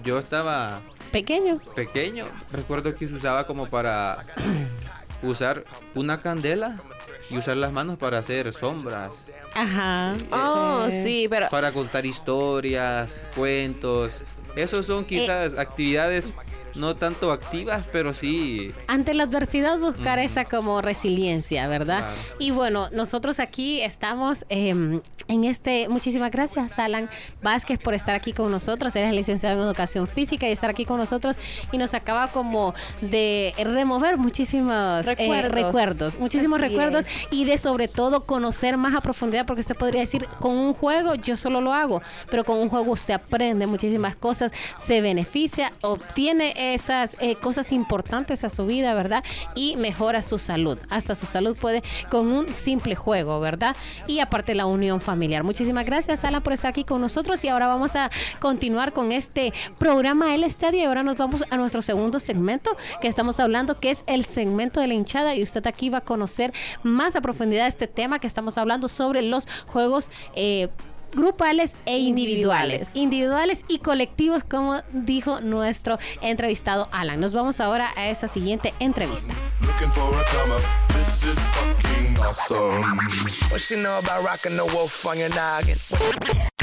yo 0.03 0.17
estaba 0.17 0.81
Pequeño. 1.11 1.57
Pequeño. 1.75 2.25
Recuerdo 2.51 2.95
que 2.95 3.07
se 3.07 3.13
usaba 3.13 3.45
como 3.45 3.67
para 3.67 4.25
usar 5.23 5.65
una 5.95 6.19
candela 6.19 6.81
y 7.29 7.37
usar 7.37 7.57
las 7.57 7.71
manos 7.71 7.97
para 7.97 8.19
hacer 8.19 8.51
sombras. 8.53 9.11
Ajá. 9.55 10.13
Eh, 10.15 10.27
oh, 10.31 10.87
sí, 10.89 11.27
pero. 11.29 11.49
Para 11.49 11.71
contar 11.71 12.05
historias, 12.05 13.25
cuentos. 13.35 14.25
Esos 14.55 14.85
son 14.85 15.05
quizás 15.05 15.53
eh, 15.53 15.59
actividades 15.59 16.35
no 16.79 16.95
tanto 16.95 17.31
activas, 17.31 17.85
pero 17.91 18.13
sí. 18.13 18.73
Ante 18.87 19.13
la 19.13 19.23
adversidad 19.23 19.77
buscar 19.77 20.19
esa 20.19 20.45
como 20.45 20.81
resiliencia, 20.81 21.67
¿verdad? 21.67 22.09
Y 22.39 22.51
bueno, 22.51 22.87
nosotros 22.91 23.39
aquí 23.39 23.81
estamos 23.81 24.45
em, 24.49 25.01
en 25.27 25.43
este, 25.43 25.89
muchísimas 25.89 26.31
gracias 26.31 26.79
Alan 26.79 27.09
Vázquez 27.43 27.79
por 27.79 27.93
estar 27.93 28.15
aquí 28.15 28.33
con 28.33 28.51
nosotros, 28.51 28.95
eres 28.95 29.13
licenciado 29.13 29.61
en 29.61 29.67
educación 29.67 30.07
física 30.07 30.47
y 30.47 30.51
estar 30.51 30.69
aquí 30.69 30.85
con 30.85 30.97
nosotros. 30.97 31.37
Y 31.71 31.77
nos 31.77 31.93
acaba 31.93 32.27
como 32.29 32.73
de 33.01 33.53
remover 33.57 34.17
muchísimos 34.17 35.05
eh, 35.05 35.41
recuerdos, 35.43 36.17
muchísimos 36.17 36.61
recuerdos 36.61 37.05
y 37.31 37.45
de 37.45 37.57
sobre 37.57 37.87
todo 37.87 38.21
conocer 38.21 38.77
más 38.77 38.95
a 38.95 39.01
profundidad, 39.01 39.45
porque 39.45 39.61
usted 39.61 39.75
podría 39.75 40.01
decir, 40.01 40.27
con 40.39 40.55
un 40.55 40.73
juego 40.73 41.15
yo 41.15 41.35
solo 41.35 41.61
lo 41.61 41.73
hago, 41.73 42.01
pero 42.29 42.43
con 42.43 42.57
un 42.57 42.69
juego 42.69 42.91
usted 42.91 43.13
aprende 43.13 43.67
muchísimas 43.67 44.15
cosas, 44.15 44.51
se 44.77 45.01
beneficia, 45.01 45.73
obtiene 45.81 46.68
esas 46.73 47.17
eh, 47.19 47.35
cosas 47.35 47.71
importantes 47.71 48.43
a 48.43 48.49
su 48.49 48.65
vida, 48.65 48.93
¿verdad? 48.93 49.23
Y 49.55 49.75
mejora 49.77 50.21
su 50.21 50.37
salud. 50.37 50.77
Hasta 50.89 51.15
su 51.15 51.25
salud 51.25 51.57
puede 51.57 51.83
con 52.09 52.27
un 52.27 52.51
simple 52.53 52.95
juego, 52.95 53.39
¿verdad? 53.39 53.75
Y 54.07 54.19
aparte 54.19 54.55
la 54.55 54.65
unión 54.65 55.01
familiar. 55.01 55.43
Muchísimas 55.43 55.85
gracias, 55.85 56.23
Alan, 56.23 56.41
por 56.41 56.53
estar 56.53 56.69
aquí 56.69 56.83
con 56.83 57.01
nosotros. 57.01 57.43
Y 57.43 57.47
ahora 57.47 57.67
vamos 57.67 57.95
a 57.95 58.09
continuar 58.39 58.93
con 58.93 59.11
este 59.11 59.53
programa 59.77 60.33
El 60.35 60.43
Estadio. 60.43 60.79
Y 60.79 60.85
ahora 60.85 61.03
nos 61.03 61.17
vamos 61.17 61.43
a 61.49 61.57
nuestro 61.57 61.81
segundo 61.81 62.19
segmento 62.19 62.75
que 63.01 63.07
estamos 63.07 63.39
hablando, 63.39 63.79
que 63.79 63.91
es 63.91 64.03
el 64.07 64.25
segmento 64.25 64.79
de 64.79 64.87
la 64.87 64.93
hinchada. 64.93 65.35
Y 65.35 65.43
usted 65.43 65.65
aquí 65.67 65.89
va 65.89 65.99
a 65.99 66.01
conocer 66.01 66.53
más 66.83 67.15
a 67.15 67.21
profundidad 67.21 67.67
este 67.67 67.87
tema 67.87 68.19
que 68.19 68.27
estamos 68.27 68.57
hablando 68.57 68.87
sobre 68.87 69.21
los 69.21 69.47
juegos. 69.67 70.09
Eh, 70.35 70.69
grupales 71.13 71.75
e 71.85 71.97
individuales. 71.97 72.89
individuales. 72.93 73.65
y 73.67 73.79
colectivos, 73.79 74.43
como 74.43 74.81
dijo 74.93 75.41
nuestro 75.41 75.97
entrevistado 76.21 76.87
Alan. 76.91 77.19
Nos 77.19 77.33
vamos 77.33 77.59
ahora 77.59 77.91
a 77.95 78.09
esa 78.09 78.27
siguiente 78.27 78.73
entrevista. 78.79 79.33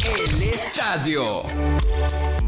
El 0.05 0.43
estadio. 0.43 1.43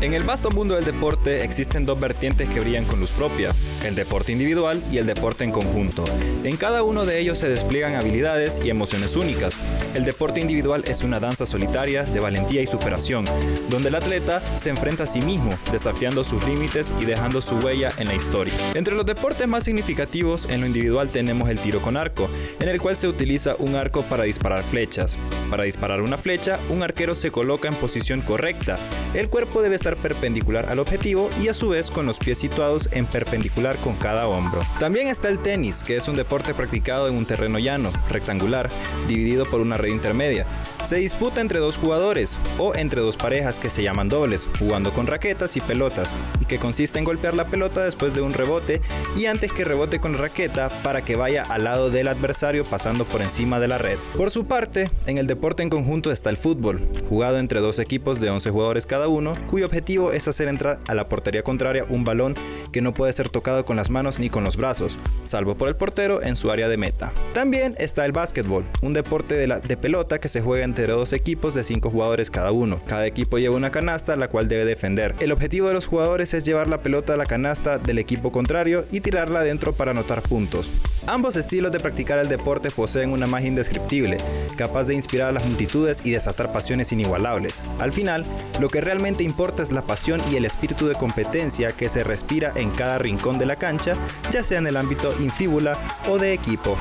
En 0.01 0.15
el 0.15 0.23
vasto 0.23 0.51
mundo 0.51 0.77
del 0.77 0.85
deporte 0.85 1.43
existen 1.43 1.85
dos 1.85 1.99
vertientes 1.99 2.49
que 2.49 2.61
brillan 2.61 2.85
con 2.85 3.01
luz 3.01 3.11
propia, 3.11 3.53
el 3.85 3.97
deporte 3.97 4.31
individual 4.31 4.81
y 4.93 4.99
el 4.99 5.07
deporte 5.07 5.43
en 5.43 5.51
conjunto. 5.51 6.05
En 6.45 6.57
cada 6.57 6.85
uno 6.85 7.05
de 7.05 7.19
ellos 7.19 7.39
se 7.39 7.49
despliegan 7.49 7.97
habilidades 7.97 8.61
y 8.63 8.71
emociones 8.71 9.17
únicas. 9.17 9.59
El 9.95 10.05
deporte 10.05 10.41
individual 10.41 10.85
es 10.87 11.03
una 11.03 11.19
danza 11.19 11.47
solitaria 11.47 11.88
de 11.89 12.21
valentía 12.21 12.61
y 12.61 12.67
superación, 12.67 13.25
donde 13.71 13.89
el 13.89 13.95
atleta 13.95 14.43
se 14.59 14.69
enfrenta 14.69 15.05
a 15.05 15.07
sí 15.07 15.23
mismo, 15.23 15.59
desafiando 15.73 16.23
sus 16.23 16.45
límites 16.45 16.93
y 17.01 17.07
dejando 17.07 17.41
su 17.41 17.57
huella 17.57 17.91
en 17.97 18.09
la 18.09 18.15
historia. 18.15 18.53
Entre 18.75 18.95
los 18.95 19.07
deportes 19.07 19.49
más 19.49 19.65
significativos 19.65 20.51
en 20.51 20.61
lo 20.61 20.67
individual 20.67 21.09
tenemos 21.09 21.49
el 21.49 21.59
tiro 21.59 21.81
con 21.81 21.97
arco, 21.97 22.29
en 22.61 22.69
el 22.69 22.79
cual 22.79 22.95
se 22.97 23.09
utiliza 23.09 23.57
un 23.59 23.75
arco 23.75 24.03
para 24.03 24.25
disparar 24.25 24.63
flechas. 24.65 25.17
Para 25.51 25.65
disparar 25.65 26.03
una 26.03 26.19
flecha, 26.19 26.59
un 26.69 26.83
arquero 26.83 27.15
se 27.15 27.31
coloca 27.31 27.69
en 27.69 27.75
posición 27.75 28.21
correcta. 28.21 28.77
El 29.15 29.31
cuerpo 29.31 29.63
debe 29.63 29.77
estar 29.77 29.97
perpendicular 29.97 30.67
al 30.69 30.81
objetivo 30.81 31.31
y 31.43 31.49
a 31.49 31.55
su 31.55 31.71
vez 31.71 31.91
con 31.91 32.05
los 32.05 32.19
pies 32.19 32.39
situados 32.39 32.91
en 32.93 33.07
perpendicular 33.07 33.77
con 33.77 33.97
cada 33.97 34.29
hombro. 34.29 34.61
También 34.79 35.09
está 35.09 35.31
el 35.31 35.39
tenis, 35.39 35.83
que 35.83 35.97
es 35.97 36.07
un 36.07 36.17
deporte 36.17 36.53
practicado 36.53 37.09
en 37.09 37.15
un 37.15 37.25
terreno 37.25 37.59
llano, 37.59 37.93
rectangular, 38.11 38.69
dividido 39.09 39.47
por 39.47 39.63
una 39.63 39.79
red 39.79 39.91
intermedia. 39.91 40.45
Se 40.85 40.97
disputa 40.97 41.41
entre 41.41 41.59
dos 41.59 41.78
jugadores 41.81 42.39
o 42.59 42.75
entre 42.75 43.01
dos 43.01 43.17
parejas 43.17 43.59
que 43.59 43.71
se 43.71 43.83
llaman 43.83 44.09
dobles, 44.09 44.49
jugando 44.59 44.91
con 44.93 45.07
raquetas 45.07 45.57
y 45.57 45.61
pelotas, 45.61 46.17
y 46.41 46.45
que 46.45 46.59
consiste 46.59 46.99
en 46.99 47.05
golpear 47.05 47.35
la 47.35 47.47
pelota 47.47 47.83
después 47.83 48.15
de 48.15 48.21
un 48.21 48.33
rebote 48.33 48.81
y 49.17 49.27
antes 49.27 49.53
que 49.53 49.65
rebote 49.65 50.01
con 50.01 50.13
la 50.13 50.19
raqueta 50.19 50.69
para 50.83 51.03
que 51.03 51.17
vaya 51.17 51.45
al 51.45 51.65
lado 51.65 51.91
del 51.91 52.09
adversario 52.09 52.65
pasando 52.65 53.05
por 53.05 53.23
encima 53.23 53.61
de 53.61 53.69
la 53.69 53.79
red. 53.79 53.99
Por 54.17 54.31
su 54.31 54.47
parte, 54.47 54.91
en 55.07 55.19
el 55.19 55.27
deporte 55.27 55.63
en 55.63 55.71
conjunto 55.71 56.11
está 56.11 56.31
el 56.31 56.37
fútbol, 56.37 56.81
jugado 57.09 57.39
entre 57.39 57.61
dos 57.61 57.79
equipos 57.79 58.21
de 58.21 58.31
11 58.31 58.51
jugadores 58.51 58.87
cada 58.87 59.09
uno, 59.09 59.37
cuyo 59.49 59.67
objetivo 59.67 60.13
es 60.13 60.29
hacer 60.29 60.49
entrar 60.49 60.81
a 60.87 60.95
la 60.95 61.09
portería 61.09 61.43
contraria 61.43 61.87
un 61.89 62.05
balón 62.05 62.37
que 62.73 62.83
no 62.83 62.95
puede 62.95 63.13
ser 63.13 63.29
tocado 63.29 63.65
con 63.65 63.77
las 63.77 63.91
manos 63.91 64.19
ni 64.19 64.31
con 64.31 64.45
los 64.45 64.57
brazos, 64.57 64.99
salvo 65.25 65.57
por 65.57 65.69
el 65.69 65.77
portero 65.77 66.23
en 66.23 66.37
su 66.37 66.51
área 66.51 66.69
de 66.69 66.77
meta. 66.77 67.13
También 67.35 67.75
está 67.79 68.05
el 68.05 68.13
básquetbol, 68.13 68.65
un 68.83 68.93
deporte 68.93 69.35
de, 69.35 69.47
de 69.47 69.77
pelota 69.77 70.19
que 70.19 70.29
se 70.29 70.41
juega 70.41 70.65
entre 70.65 70.87
dos 70.87 71.13
equipos 71.13 71.55
de 71.55 71.65
5 71.69 71.91
jugadores 71.91 72.31
cada 72.31 72.51
uno. 72.51 72.81
Cada 72.87 73.07
equipo 73.07 73.39
lleva 73.39 73.57
una 73.57 73.71
canasta 73.71 74.17
la 74.17 74.29
cual 74.29 74.49
debe 74.49 74.65
defender. 74.65 75.15
El 75.21 75.33
objetivo 75.33 75.69
de 75.69 75.75
los 75.75 75.87
jugadores 75.87 76.35
es 76.35 76.45
llevar 76.45 76.67
la 76.67 76.83
pelota 76.83 77.15
a 77.15 77.17
la 77.17 77.27
canasta 77.27 77.79
del 77.79 77.99
equipo 77.99 78.33
contrario 78.33 78.87
y 78.91 79.01
tirarla 79.01 79.41
adentro 79.41 79.75
para 79.75 79.93
anotar 79.93 80.23
puntos. 80.23 80.71
Ambos 81.07 81.37
estilos 81.37 81.71
de 81.71 81.81
practicar 81.81 82.19
el 82.19 82.29
deporte 82.29 82.71
poseen 82.71 83.11
una 83.11 83.27
magia 83.27 83.49
indescriptible, 83.49 84.19
capaz 84.57 84.85
de 84.85 84.95
inspirar 84.95 85.29
a 85.29 85.33
las 85.33 85.47
multitudes 85.47 86.03
y 86.05 86.11
desatar 86.11 86.53
pasiones 86.53 86.93
inigualables. 86.93 87.63
Al 87.79 87.93
final, 87.93 88.25
lo 88.61 88.69
que 88.69 88.81
realmente 88.81 89.25
importa 89.25 89.63
es 89.63 89.73
la 89.73 89.83
pasión 89.83 90.21
y 90.31 90.37
el 90.37 90.45
espíritu 90.45 90.87
de 90.87 90.95
competencia 90.95 91.73
que 91.73 91.89
se 91.89 92.03
respira 92.03 92.53
en 92.57 92.71
cada 92.71 92.99
rincón 92.99 93.39
de 93.39 93.47
la 93.47 93.57
cancha, 93.57 93.93
ya 94.31 94.43
sea 94.43 94.59
en 94.59 94.67
el 94.67 94.77
ámbito 94.77 95.15
infíbula 95.21 95.79
o 96.09 96.19
de 96.19 96.33
equipo. 96.33 96.77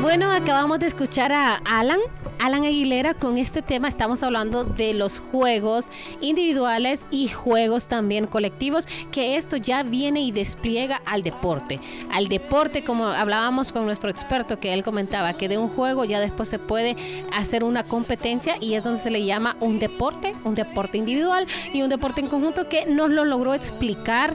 Bueno, 0.00 0.30
acabamos 0.32 0.78
de 0.78 0.86
escuchar 0.86 1.30
a 1.30 1.56
Alan 1.66 2.00
Alan 2.40 2.64
Aguilera, 2.64 3.12
con 3.12 3.36
este 3.36 3.60
tema 3.60 3.86
estamos 3.86 4.22
hablando 4.22 4.64
de 4.64 4.94
los 4.94 5.18
juegos 5.18 5.90
individuales 6.22 7.06
y 7.10 7.28
juegos 7.28 7.86
también 7.86 8.26
colectivos, 8.26 8.86
que 9.12 9.36
esto 9.36 9.58
ya 9.58 9.82
viene 9.82 10.22
y 10.22 10.32
despliega 10.32 11.02
al 11.04 11.22
deporte. 11.22 11.80
Al 12.14 12.28
deporte, 12.28 12.82
como 12.82 13.08
hablábamos 13.08 13.72
con 13.72 13.84
nuestro 13.84 14.08
experto, 14.08 14.58
que 14.58 14.72
él 14.72 14.82
comentaba 14.82 15.34
que 15.34 15.50
de 15.50 15.58
un 15.58 15.68
juego 15.68 16.06
ya 16.06 16.18
después 16.18 16.48
se 16.48 16.58
puede 16.58 16.96
hacer 17.36 17.62
una 17.62 17.84
competencia 17.84 18.54
y 18.58 18.72
es 18.72 18.84
donde 18.84 19.00
se 19.00 19.10
le 19.10 19.26
llama 19.26 19.58
un 19.60 19.78
deporte, 19.78 20.34
un 20.44 20.54
deporte 20.54 20.96
individual 20.96 21.46
y 21.74 21.82
un 21.82 21.90
deporte 21.90 22.22
en 22.22 22.28
conjunto 22.28 22.70
que 22.70 22.86
nos 22.86 23.10
lo 23.10 23.26
logró 23.26 23.52
explicar 23.52 24.34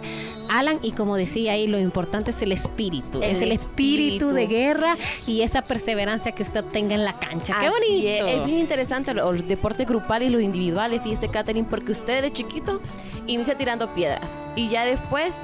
Alan 0.50 0.80
y 0.82 0.92
como 0.92 1.16
decía 1.16 1.54
ahí, 1.54 1.68
lo 1.68 1.80
importante 1.80 2.32
es 2.32 2.42
el 2.42 2.52
espíritu, 2.52 3.22
es 3.22 3.42
el 3.42 3.52
espíritu, 3.52 4.30
de 4.30 4.48
guerra 4.48 4.98
y 5.28 5.42
esa 5.42 5.62
perseverancia 5.62 6.32
que 6.32 6.44
usted 6.44 6.64
tenga 6.66 6.96
en 6.96 7.04
la 7.04 7.18
cancha. 7.20 7.58
¡Qué 7.60 7.70
bonito! 7.70 8.28
Es, 8.28 8.46
bien 8.46 8.60
interesante 8.60 9.14
los 9.14 9.48
deportes 9.48 9.88
grupales 9.88 10.30
y 10.30 10.32
los 10.32 10.42
individuales, 10.42 11.02
fíjese 11.02 11.30
Catherine, 11.30 11.68
porque 11.70 11.92
usted 11.92 12.22
de 12.22 12.32
chiquito 12.32 12.82
inicia 13.28 13.56
tirando 13.56 13.94
piedras 13.94 14.42
y 14.56 14.70
ya 14.70 14.86
después 14.86 15.36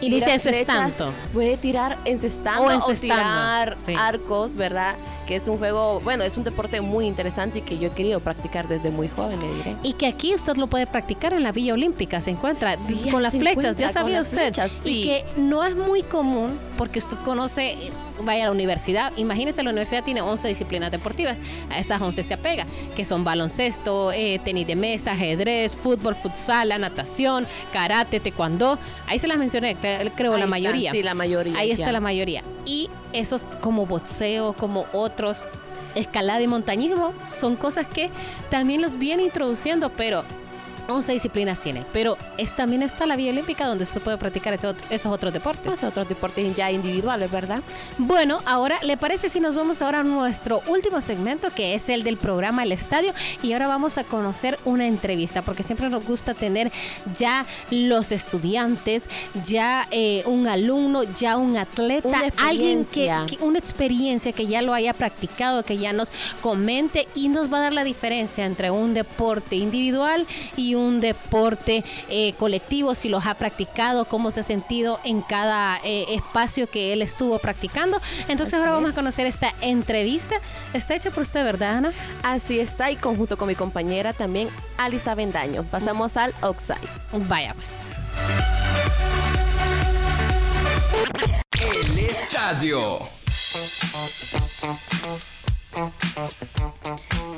inicia 0.00 0.34
encestando. 0.34 1.12
Puede 1.32 1.56
tirar 1.56 1.98
encestando 2.04 2.64
o, 2.64 2.90
o 2.90 2.94
tirar 2.94 3.76
arcos, 3.98 4.54
¿verdad? 4.54 4.96
Que 5.28 5.36
es 5.36 5.46
un 5.46 5.58
juego, 5.58 6.00
bueno, 6.00 6.24
es 6.24 6.38
un 6.38 6.44
deporte 6.44 6.80
muy 6.80 7.06
interesante 7.06 7.58
y 7.58 7.60
que 7.60 7.76
yo 7.76 7.88
he 7.88 7.90
querido 7.90 8.18
practicar 8.18 8.66
desde 8.66 8.90
muy 8.90 9.08
joven, 9.08 9.38
le 9.38 9.54
diré. 9.56 9.76
Y 9.82 9.92
que 9.92 10.06
aquí 10.06 10.34
usted 10.34 10.56
lo 10.56 10.68
puede 10.68 10.86
practicar 10.86 11.34
en 11.34 11.42
la 11.42 11.52
Villa 11.52 11.74
Olímpica, 11.74 12.22
se 12.22 12.30
encuentra 12.30 12.76
con 13.10 13.22
las 13.22 13.34
flechas, 13.36 13.76
ya 13.76 13.90
sabía 13.90 14.22
usted. 14.22 14.54
Y 14.86 15.02
que 15.02 15.24
no 15.36 15.62
es 15.64 15.76
muy 15.76 16.02
común 16.02 16.58
porque 16.78 17.00
usted 17.00 17.18
conoce 17.26 17.76
vaya 18.24 18.44
a 18.44 18.46
la 18.46 18.52
universidad, 18.52 19.12
imagínese 19.16 19.62
la 19.62 19.70
universidad 19.70 20.02
tiene 20.02 20.20
11 20.20 20.48
disciplinas 20.48 20.90
deportivas, 20.90 21.38
a 21.70 21.78
esas 21.78 22.00
11 22.00 22.22
se 22.22 22.34
apega, 22.34 22.66
que 22.96 23.04
son 23.04 23.24
baloncesto, 23.24 24.12
eh, 24.12 24.40
tenis 24.44 24.66
de 24.66 24.76
mesa, 24.76 25.12
ajedrez, 25.12 25.76
fútbol, 25.76 26.14
futsal, 26.14 26.68
natación, 26.80 27.46
karate, 27.72 28.20
taekwondo, 28.20 28.78
ahí 29.06 29.18
se 29.18 29.28
las 29.28 29.38
mencioné, 29.38 29.76
creo 30.16 30.36
la 30.36 30.46
mayoría. 30.46 30.90
sí, 30.90 31.02
la 31.02 31.14
mayoría. 31.14 31.58
Ahí 31.58 31.70
está 31.70 31.92
la 31.92 32.00
mayoría. 32.00 32.42
Y 32.64 32.90
esos 33.12 33.44
como 33.60 33.86
boxeo, 33.86 34.52
como 34.52 34.86
otros 34.92 35.42
escalada 35.94 36.40
y 36.40 36.46
montañismo 36.46 37.12
son 37.24 37.56
cosas 37.56 37.86
que 37.86 38.10
también 38.50 38.82
los 38.82 38.98
viene 38.98 39.22
introduciendo, 39.22 39.90
pero 39.90 40.24
11 40.88 41.12
disciplinas 41.12 41.60
tiene, 41.60 41.84
pero 41.92 42.16
es, 42.38 42.56
también 42.56 42.82
está 42.82 43.06
la 43.06 43.14
Vía 43.14 43.30
Olímpica 43.30 43.66
donde 43.66 43.84
usted 43.84 44.00
puede 44.00 44.16
practicar 44.16 44.54
esos 44.54 44.74
otros 45.06 45.32
deportes. 45.32 45.74
Esos 45.74 45.90
otros 45.90 46.08
deportes 46.08 46.56
ya 46.56 46.70
individuales, 46.70 47.30
¿verdad? 47.30 47.60
Bueno, 47.98 48.40
ahora, 48.46 48.78
¿le 48.82 48.96
parece 48.96 49.28
si 49.28 49.38
nos 49.38 49.54
vamos 49.54 49.82
ahora 49.82 50.00
a 50.00 50.02
nuestro 50.02 50.62
último 50.66 51.00
segmento, 51.00 51.50
que 51.50 51.74
es 51.74 51.90
el 51.90 52.04
del 52.04 52.16
programa 52.16 52.62
El 52.62 52.72
Estadio? 52.72 53.12
Y 53.42 53.52
ahora 53.52 53.66
vamos 53.66 53.98
a 53.98 54.04
conocer 54.04 54.58
una 54.64 54.86
entrevista, 54.86 55.42
porque 55.42 55.62
siempre 55.62 55.90
nos 55.90 56.04
gusta 56.06 56.32
tener 56.32 56.72
ya 57.18 57.44
los 57.70 58.10
estudiantes, 58.10 59.10
ya 59.44 59.86
eh, 59.90 60.22
un 60.24 60.46
alumno, 60.46 61.02
ya 61.02 61.36
un 61.36 61.58
atleta, 61.58 62.22
alguien 62.38 62.86
que, 62.86 63.12
una 63.40 63.58
experiencia 63.58 64.32
que 64.32 64.46
ya 64.46 64.62
lo 64.62 64.72
haya 64.72 64.94
practicado, 64.94 65.64
que 65.64 65.76
ya 65.76 65.92
nos 65.92 66.10
comente 66.40 67.08
y 67.14 67.28
nos 67.28 67.52
va 67.52 67.58
a 67.58 67.62
dar 67.62 67.72
la 67.74 67.84
diferencia 67.84 68.46
entre 68.46 68.70
un 68.70 68.94
deporte 68.94 69.56
individual 69.56 70.26
y 70.56 70.74
un 70.74 70.77
un 70.78 71.00
deporte 71.00 71.84
eh, 72.08 72.32
colectivo, 72.38 72.94
si 72.94 73.08
los 73.08 73.26
ha 73.26 73.34
practicado, 73.34 74.04
cómo 74.04 74.30
se 74.30 74.40
ha 74.40 74.42
sentido 74.42 75.00
en 75.04 75.20
cada 75.20 75.78
eh, 75.84 76.06
espacio 76.14 76.68
que 76.68 76.92
él 76.92 77.02
estuvo 77.02 77.38
practicando. 77.38 78.00
Entonces 78.28 78.54
ahora 78.54 78.72
vamos 78.72 78.92
a 78.92 78.94
conocer 78.94 79.26
esta 79.26 79.52
entrevista. 79.60 80.36
Está 80.72 80.94
hecha 80.94 81.10
por 81.10 81.22
usted, 81.22 81.44
¿verdad, 81.44 81.78
Ana? 81.78 81.92
Así 82.22 82.60
está, 82.60 82.90
y 82.90 82.96
conjunto 82.96 83.36
con 83.36 83.48
mi 83.48 83.54
compañera 83.54 84.12
también, 84.12 84.48
Alisa 84.76 85.14
Bendaño. 85.14 85.64
Pasamos 85.64 86.16
al 86.16 86.34
Oxide. 86.40 86.78
Vaya 87.12 87.54
pues. 87.54 87.88
El 91.60 91.98
estadio. 91.98 93.08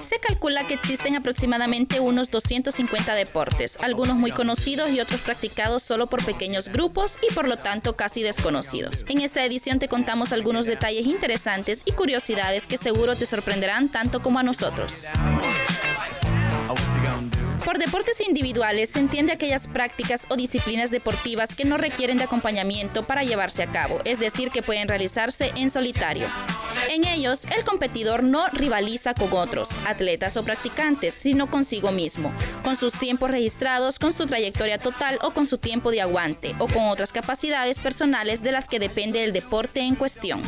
Se 0.01 0.19
calcula 0.19 0.67
que 0.67 0.75
existen 0.75 1.15
aproximadamente 1.15 2.01
unos 2.01 2.31
250 2.31 3.15
deportes, 3.15 3.77
algunos 3.83 4.17
muy 4.17 4.31
conocidos 4.31 4.91
y 4.91 5.01
otros 5.01 5.21
practicados 5.21 5.83
solo 5.83 6.07
por 6.07 6.25
pequeños 6.25 6.69
grupos 6.69 7.19
y 7.29 7.33
por 7.35 7.47
lo 7.47 7.57
tanto 7.57 7.97
casi 7.97 8.23
desconocidos. 8.23 9.05
En 9.09 9.21
esta 9.21 9.45
edición 9.45 9.79
te 9.79 9.89
contamos 9.89 10.33
algunos 10.33 10.67
detalles 10.67 11.07
interesantes 11.07 11.83
y 11.85 11.93
curiosidades 11.93 12.67
que 12.67 12.79
seguro 12.79 13.15
te 13.15 13.27
sorprenderán 13.27 13.89
tanto 13.89 14.21
como 14.21 14.39
a 14.39 14.43
nosotros. 14.43 15.07
Por 17.65 17.79
deportes 17.79 18.21
individuales 18.21 18.91
se 18.91 19.01
entiende 19.01 19.33
aquellas 19.33 19.69
prácticas 19.69 20.27
o 20.31 20.37
disciplinas 20.37 20.91
deportivas 20.91 21.55
que 21.55 21.65
no 21.65 21.77
requieren 21.77 22.17
de 22.17 22.25
acompañamiento 22.25 23.03
para 23.03 23.23
llevarse 23.23 23.63
a 23.63 23.71
cabo, 23.71 23.99
es 24.05 24.19
decir, 24.19 24.51
que 24.51 24.63
pueden 24.63 24.89
realizarse 24.89 25.53
en 25.57 25.69
solitario. 25.69 26.27
En 26.89 27.07
ellos, 27.07 27.45
el 27.57 27.65
competidor 27.65 28.25
no 28.25 28.49
rivaliza 28.49 29.15
con 29.15 29.33
otros, 29.35 29.69
atletas 29.87 30.37
o 30.37 30.43
practicantes, 30.43 31.15
sino 31.15 31.49
consigo 31.49 31.93
mismo, 31.93 32.33
con 32.65 32.77
sus 32.77 32.95
tiempos 32.95 33.31
registrados, 33.31 33.99
con 33.99 34.13
su 34.13 34.27
trayectoria 34.27 34.79
total 34.79 35.19
o 35.23 35.33
con 35.33 35.47
su 35.47 35.59
tiempo 35.59 35.91
de 35.91 36.01
aguante, 36.01 36.53
o 36.59 36.67
con 36.67 36.89
otras 36.89 37.13
capacidades 37.13 37.79
personales 37.79 38.43
de 38.43 38.53
las 38.53 38.69
que 38.69 38.79
depende 38.79 39.23
el 39.23 39.33
deporte 39.33 39.81
en 39.81 39.95
cuestión. 39.95 40.43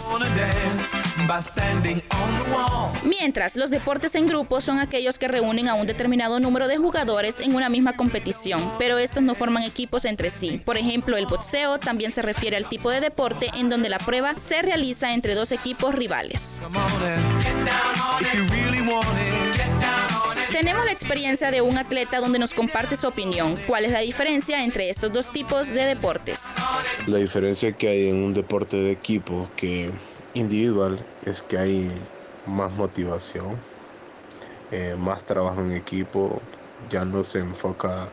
Mientras, 3.05 3.55
los 3.55 3.71
deportes 3.71 4.15
en 4.15 4.27
grupo 4.27 4.61
son 4.61 4.79
aquellos 4.79 5.19
que 5.19 5.29
reúnen 5.29 5.69
a 5.69 5.75
un 5.75 5.87
determinado 5.87 6.41
número 6.41 6.67
de 6.67 6.79
jugadores 6.79 7.02
en 7.03 7.55
una 7.55 7.69
misma 7.69 7.95
competición, 7.95 8.61
pero 8.79 8.97
estos 8.97 9.25
no 9.25 9.35
forman 9.35 9.65
equipos 9.65 10.05
entre 10.05 10.31
sí. 10.31 10.63
Por 10.65 10.77
ejemplo, 10.77 11.17
el 11.17 11.27
boxeo 11.27 11.79
también 11.79 12.13
se 12.13 12.23
refiere 12.23 12.57
al 12.57 12.67
tipo 12.67 12.91
de 12.91 13.01
deporte 13.01 13.51
en 13.55 13.69
donde 13.69 13.89
la 13.89 13.99
prueba 13.99 14.35
se 14.37 14.63
realiza 14.63 15.13
entre 15.13 15.35
dos 15.35 15.51
equipos 15.51 15.97
rivales. 15.97 16.63
Tenemos 20.53 20.85
la 20.85 20.93
experiencia 20.93 21.51
de 21.51 21.61
un 21.61 21.77
atleta 21.77 22.21
donde 22.21 22.39
nos 22.39 22.55
comparte 22.55 22.95
su 22.95 23.09
opinión. 23.09 23.59
¿Cuál 23.67 23.85
es 23.85 23.93
la 23.93 24.01
diferencia 24.01 24.63
entre 24.63 24.89
estos 24.89 25.13
dos 25.13 25.33
tipos 25.33 25.71
de 25.71 25.85
deportes? 25.85 26.57
La 27.09 27.19
diferencia 27.19 27.73
que 27.73 27.89
hay 27.89 28.09
en 28.11 28.17
un 28.23 28.33
deporte 28.33 28.77
de 28.77 28.93
equipo 28.93 29.49
que 29.57 29.91
individual 30.35 31.05
es 31.27 31.43
que 31.43 31.59
hay 31.59 31.91
más 32.47 32.71
motivación, 32.73 33.57
eh, 34.71 34.95
más 34.97 35.25
trabajo 35.25 35.61
en 35.61 35.73
equipo, 35.73 36.41
ya 36.89 37.05
no 37.05 37.25
se 37.25 37.41
enfoca 37.41 38.13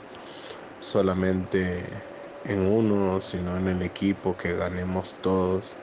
solamente 0.80 2.04
en 2.44 2.62
uno, 2.68 3.22
sino 3.22 3.58
en 3.58 3.68
el 3.68 3.82
equipo, 3.84 4.38
que 4.38 4.54
ganemos 4.56 5.20
todos. 5.22 5.80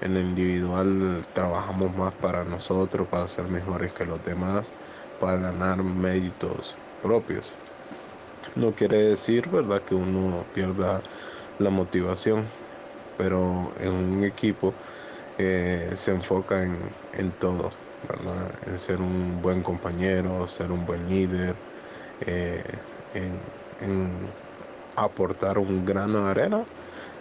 En 0.00 0.16
el 0.16 0.26
individual 0.28 1.26
trabajamos 1.32 1.94
más 1.94 2.14
para 2.16 2.44
nosotros, 2.44 3.08
para 3.08 3.28
ser 3.28 3.48
mejores 3.48 3.94
que 3.94 4.06
los 4.06 4.22
demás, 4.22 4.74
para 5.18 5.36
ganar 5.40 5.82
méritos 5.84 6.80
propios. 7.00 7.60
No 8.56 8.74
quiere 8.74 8.98
decir, 8.98 9.48
¿verdad?, 9.48 9.84
que 9.84 9.94
uno 9.94 10.48
pierda 10.52 11.02
la 11.58 11.70
motivación, 11.70 12.48
pero 13.16 13.72
en 13.78 13.92
un 13.94 14.24
equipo 14.24 14.78
eh, 15.38 15.92
se 15.96 16.12
enfoca 16.12 16.64
en, 16.64 16.96
en 17.12 17.36
todo. 17.36 17.72
En 18.66 18.78
ser 18.78 19.00
un 19.00 19.40
buen 19.42 19.62
compañero, 19.62 20.48
ser 20.48 20.72
un 20.72 20.84
buen 20.86 21.08
líder, 21.08 21.62
eh, 22.20 22.62
en, 23.14 24.30
aportar 24.94 25.58
un 25.58 25.84
grano 25.84 26.24
de 26.24 26.30
arena, 26.30 26.64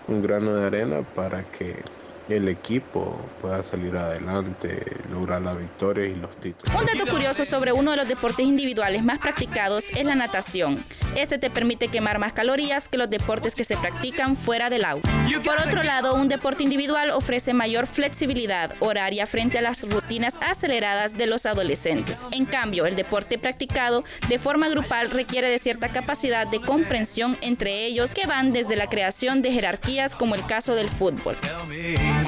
un 0.08 0.22
grano 0.22 0.54
de 0.56 0.66
arena 0.66 1.04
para 1.16 1.44
que 1.44 1.84
el 2.30 2.48
equipo 2.48 3.20
pueda 3.42 3.64
salir 3.64 3.96
adelante, 3.98 4.86
lograr 5.12 5.42
la 5.42 5.54
victoria 5.54 6.06
y 6.06 6.16
los 6.16 6.38
títulos. 6.38 6.74
Un 6.76 6.86
dato 6.86 7.10
curioso 7.12 7.46
sobre 7.46 7.72
uno 7.72 7.92
de 7.92 7.98
los 7.98 8.08
deportes 8.08 8.46
individuales 8.46 9.04
más 9.04 9.20
practicados 9.20 9.86
es 9.96 10.06
la 10.06 10.16
natación. 10.16 10.84
Este 11.16 11.38
te 11.38 11.50
permite 11.50 11.90
quemar 11.90 12.20
más 12.20 12.34
calorías 12.34 12.88
que 12.88 12.98
los 12.98 13.10
deportes 13.10 13.56
que 13.56 13.64
se 13.64 13.76
practican 13.78 14.36
fuera 14.36 14.70
del 14.70 14.86
agua. 14.86 15.02
Por 15.44 15.60
otro 15.60 15.84
lado, 15.84 16.16
un 16.16 16.28
deporte 16.28 16.64
individual 16.64 17.12
ofrece 17.12 17.54
mayor 17.54 17.88
flexibilidad 17.88 18.74
horaria 18.80 19.26
frente 19.28 19.58
a 19.58 19.62
las 19.62 19.88
rutinas 19.90 20.38
aceleradas 20.42 21.18
de 21.18 21.28
los 21.28 21.46
adolescentes. 21.46 22.26
En 22.32 22.46
cambio, 22.46 22.86
el 22.86 22.96
deporte 22.96 23.38
practicado 23.38 24.04
de 24.30 24.38
forma 24.38 24.70
grupal 24.70 25.10
requiere 25.10 25.50
de 25.50 25.60
cierta 25.60 25.90
capacidad 25.90 26.48
de 26.48 26.62
comprensión 26.62 27.38
entre 27.42 27.86
ellos 27.86 28.14
que 28.14 28.28
van 28.28 28.52
desde 28.52 28.76
la 28.76 28.88
creación 28.88 29.42
de 29.42 29.52
jerarquías 29.52 30.16
como 30.16 30.36
el 30.36 30.46
caso 30.46 30.76
del 30.76 30.90
fútbol. 30.90 31.38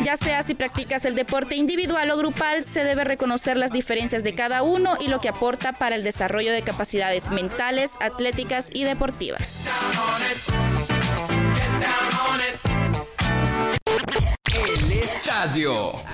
Ya 0.03 0.17
sea 0.17 0.43
si 0.43 0.53
practicas 0.53 1.05
el 1.05 1.15
deporte 1.15 1.55
individual 1.55 2.11
o 2.11 2.17
grupal, 2.17 2.63
se 2.63 2.83
debe 2.83 3.03
reconocer 3.03 3.57
las 3.57 3.71
diferencias 3.71 4.23
de 4.23 4.35
cada 4.35 4.61
uno 4.61 4.97
y 4.99 5.07
lo 5.07 5.19
que 5.19 5.29
aporta 5.29 5.73
para 5.73 5.95
el 5.95 6.03
desarrollo 6.03 6.51
de 6.51 6.61
capacidades 6.61 7.29
mentales, 7.29 7.95
atléticas 8.01 8.69
y 8.73 8.83
deportivas. 8.83 9.69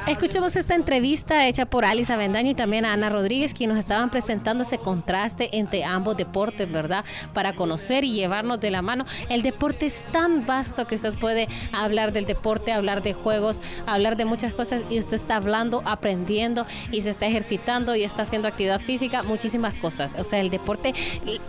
Escuchemos 0.07 0.55
esta 0.55 0.73
entrevista 0.75 1.47
hecha 1.47 1.65
por 1.65 1.85
Alice 1.85 2.11
Avendaño 2.11 2.51
y 2.51 2.55
también 2.55 2.85
a 2.85 2.93
Ana 2.93 3.09
Rodríguez, 3.09 3.53
quienes 3.53 3.75
nos 3.75 3.85
estaban 3.85 4.09
presentando 4.09 4.63
ese 4.63 4.79
contraste 4.79 5.57
entre 5.57 5.83
ambos 5.83 6.17
deportes, 6.17 6.71
¿verdad? 6.71 7.05
Para 7.33 7.53
conocer 7.53 8.03
y 8.03 8.13
llevarnos 8.13 8.59
de 8.59 8.71
la 8.71 8.81
mano. 8.81 9.05
El 9.29 9.43
deporte 9.43 9.85
es 9.85 10.05
tan 10.11 10.45
vasto 10.45 10.87
que 10.87 10.95
usted 10.95 11.13
puede 11.19 11.47
hablar 11.71 12.11
del 12.11 12.25
deporte, 12.25 12.71
hablar 12.71 13.03
de 13.03 13.13
juegos, 13.13 13.61
hablar 13.85 14.15
de 14.15 14.25
muchas 14.25 14.53
cosas 14.53 14.83
y 14.89 14.97
usted 14.97 15.17
está 15.17 15.35
hablando, 15.35 15.83
aprendiendo 15.85 16.65
y 16.91 17.01
se 17.01 17.11
está 17.11 17.27
ejercitando 17.27 17.95
y 17.95 18.03
está 18.03 18.23
haciendo 18.23 18.47
actividad 18.47 18.81
física, 18.81 19.23
muchísimas 19.23 19.75
cosas. 19.75 20.15
O 20.17 20.23
sea, 20.23 20.39
el 20.39 20.49
deporte, 20.49 20.93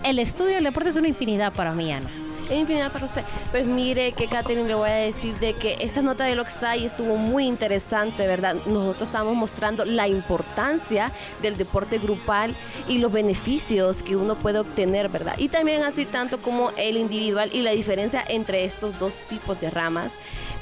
el 0.05 0.19
estudio 0.19 0.57
del 0.57 0.65
deporte 0.65 0.91
es 0.91 0.97
una 0.97 1.09
infinidad 1.09 1.53
para 1.53 1.73
mí, 1.73 1.93
Ana 1.93 2.11
es 2.55 2.61
infinidad 2.61 2.93
para 2.93 3.07
usted. 3.07 3.23
Pues 3.51 3.67
mire 3.67 4.13
que 4.13 4.27
Katherine 4.27 4.67
le 4.67 4.75
voy 4.75 4.91
a 4.91 4.95
decir 4.95 5.39
de 5.39 5.55
que 5.55 5.77
esta 5.81 6.03
nota 6.03 6.25
de 6.25 6.39
Oxai 6.39 6.85
estuvo 6.85 7.17
muy 7.17 7.47
interesante, 7.47 8.27
¿verdad? 8.27 8.57
Nosotros 8.67 9.09
estamos 9.09 9.37
mostrando 9.37 9.85
la 9.85 10.09
importancia 10.09 11.13
del 11.43 11.57
deporte 11.57 11.99
grupal 11.99 12.57
y 12.89 12.99
los 12.99 13.13
beneficios 13.13 14.03
que 14.03 14.17
uno 14.17 14.35
puede 14.35 14.59
obtener, 14.59 15.09
¿verdad? 15.09 15.35
Y 15.39 15.49
también 15.49 15.83
así 15.83 16.05
tanto 16.07 16.39
como 16.39 16.71
el 16.77 16.97
individual 16.97 17.51
y 17.53 17.63
la 17.63 17.73
diferencia 17.73 18.25
entre 18.27 18.65
estos 18.65 18.99
dos 18.99 19.15
tipos 19.29 19.61
de 19.61 19.71
ramas 19.71 20.13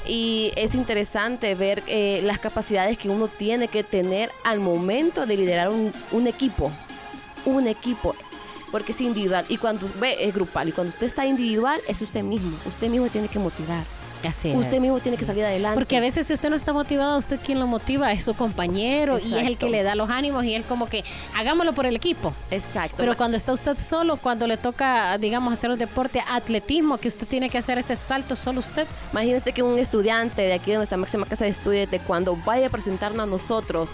y 0.07 0.51
es 0.55 0.75
interesante 0.75 1.53
ver 1.55 1.83
eh, 1.85 2.21
las 2.23 2.39
capacidades 2.39 2.97
que 2.97 3.09
uno 3.09 3.27
tiene 3.27 3.67
que 3.67 3.83
tener 3.83 4.31
al 4.43 4.59
momento 4.59 5.25
de 5.25 5.37
liderar 5.37 5.69
un 5.69 6.27
equipo. 6.27 6.71
Un 7.45 7.67
equipo 7.67 8.15
porque 8.71 8.91
es 8.91 9.01
individual. 9.01 9.45
Y 9.49 9.57
cuando 9.57 9.89
ve, 9.99 10.17
es 10.19 10.33
grupal. 10.33 10.69
Y 10.69 10.71
cuando 10.71 10.93
usted 10.93 11.07
está 11.07 11.25
individual, 11.25 11.79
es 11.87 12.01
usted 12.01 12.23
mismo. 12.23 12.57
Usted 12.65 12.89
mismo 12.89 13.07
tiene 13.07 13.27
que 13.27 13.39
motivar. 13.39 13.83
usted 14.55 14.79
mismo 14.79 14.99
tiene 14.99 15.17
que 15.17 15.25
salir 15.25 15.45
adelante. 15.45 15.75
Porque 15.75 15.95
a 15.97 16.01
veces 16.01 16.27
si 16.27 16.33
usted 16.33 16.49
no 16.49 16.55
está 16.55 16.73
motivado, 16.73 17.17
usted 17.17 17.39
quien 17.39 17.59
lo 17.59 17.67
motiva 17.67 18.11
es 18.11 18.25
su 18.25 18.33
compañero 18.33 19.17
y 19.17 19.33
es 19.33 19.47
el 19.47 19.57
que 19.57 19.69
le 19.69 19.83
da 19.83 19.95
los 19.95 20.09
ánimos 20.09 20.43
y 20.43 20.53
él 20.53 20.63
como 20.63 20.87
que 20.87 21.03
hagámoslo 21.37 21.73
por 21.73 21.85
el 21.85 21.95
equipo. 21.95 22.33
Exacto. 22.51 22.95
Pero 22.97 23.15
cuando 23.15 23.37
está 23.37 23.53
usted 23.53 23.77
solo, 23.77 24.17
cuando 24.17 24.45
le 24.45 24.57
toca, 24.57 25.17
digamos, 25.17 25.53
hacer 25.53 25.69
un 25.69 25.79
deporte, 25.79 26.21
atletismo, 26.29 26.97
que 26.97 27.07
usted 27.07 27.27
tiene 27.27 27.49
que 27.49 27.57
hacer 27.57 27.77
ese 27.77 27.95
salto 27.95 28.35
solo 28.35 28.59
usted. 28.59 28.87
Imagínese 29.11 29.53
que 29.53 29.63
un 29.63 29.79
estudiante 29.79 30.41
de 30.41 30.53
aquí 30.53 30.71
de 30.71 30.77
nuestra 30.77 30.97
máxima 30.97 31.25
casa 31.25 31.45
de 31.45 31.51
estudios, 31.51 31.89
de 31.89 31.99
cuando 31.99 32.35
vaya 32.45 32.67
a 32.67 32.69
presentarnos 32.69 33.23
a 33.23 33.25
nosotros 33.25 33.91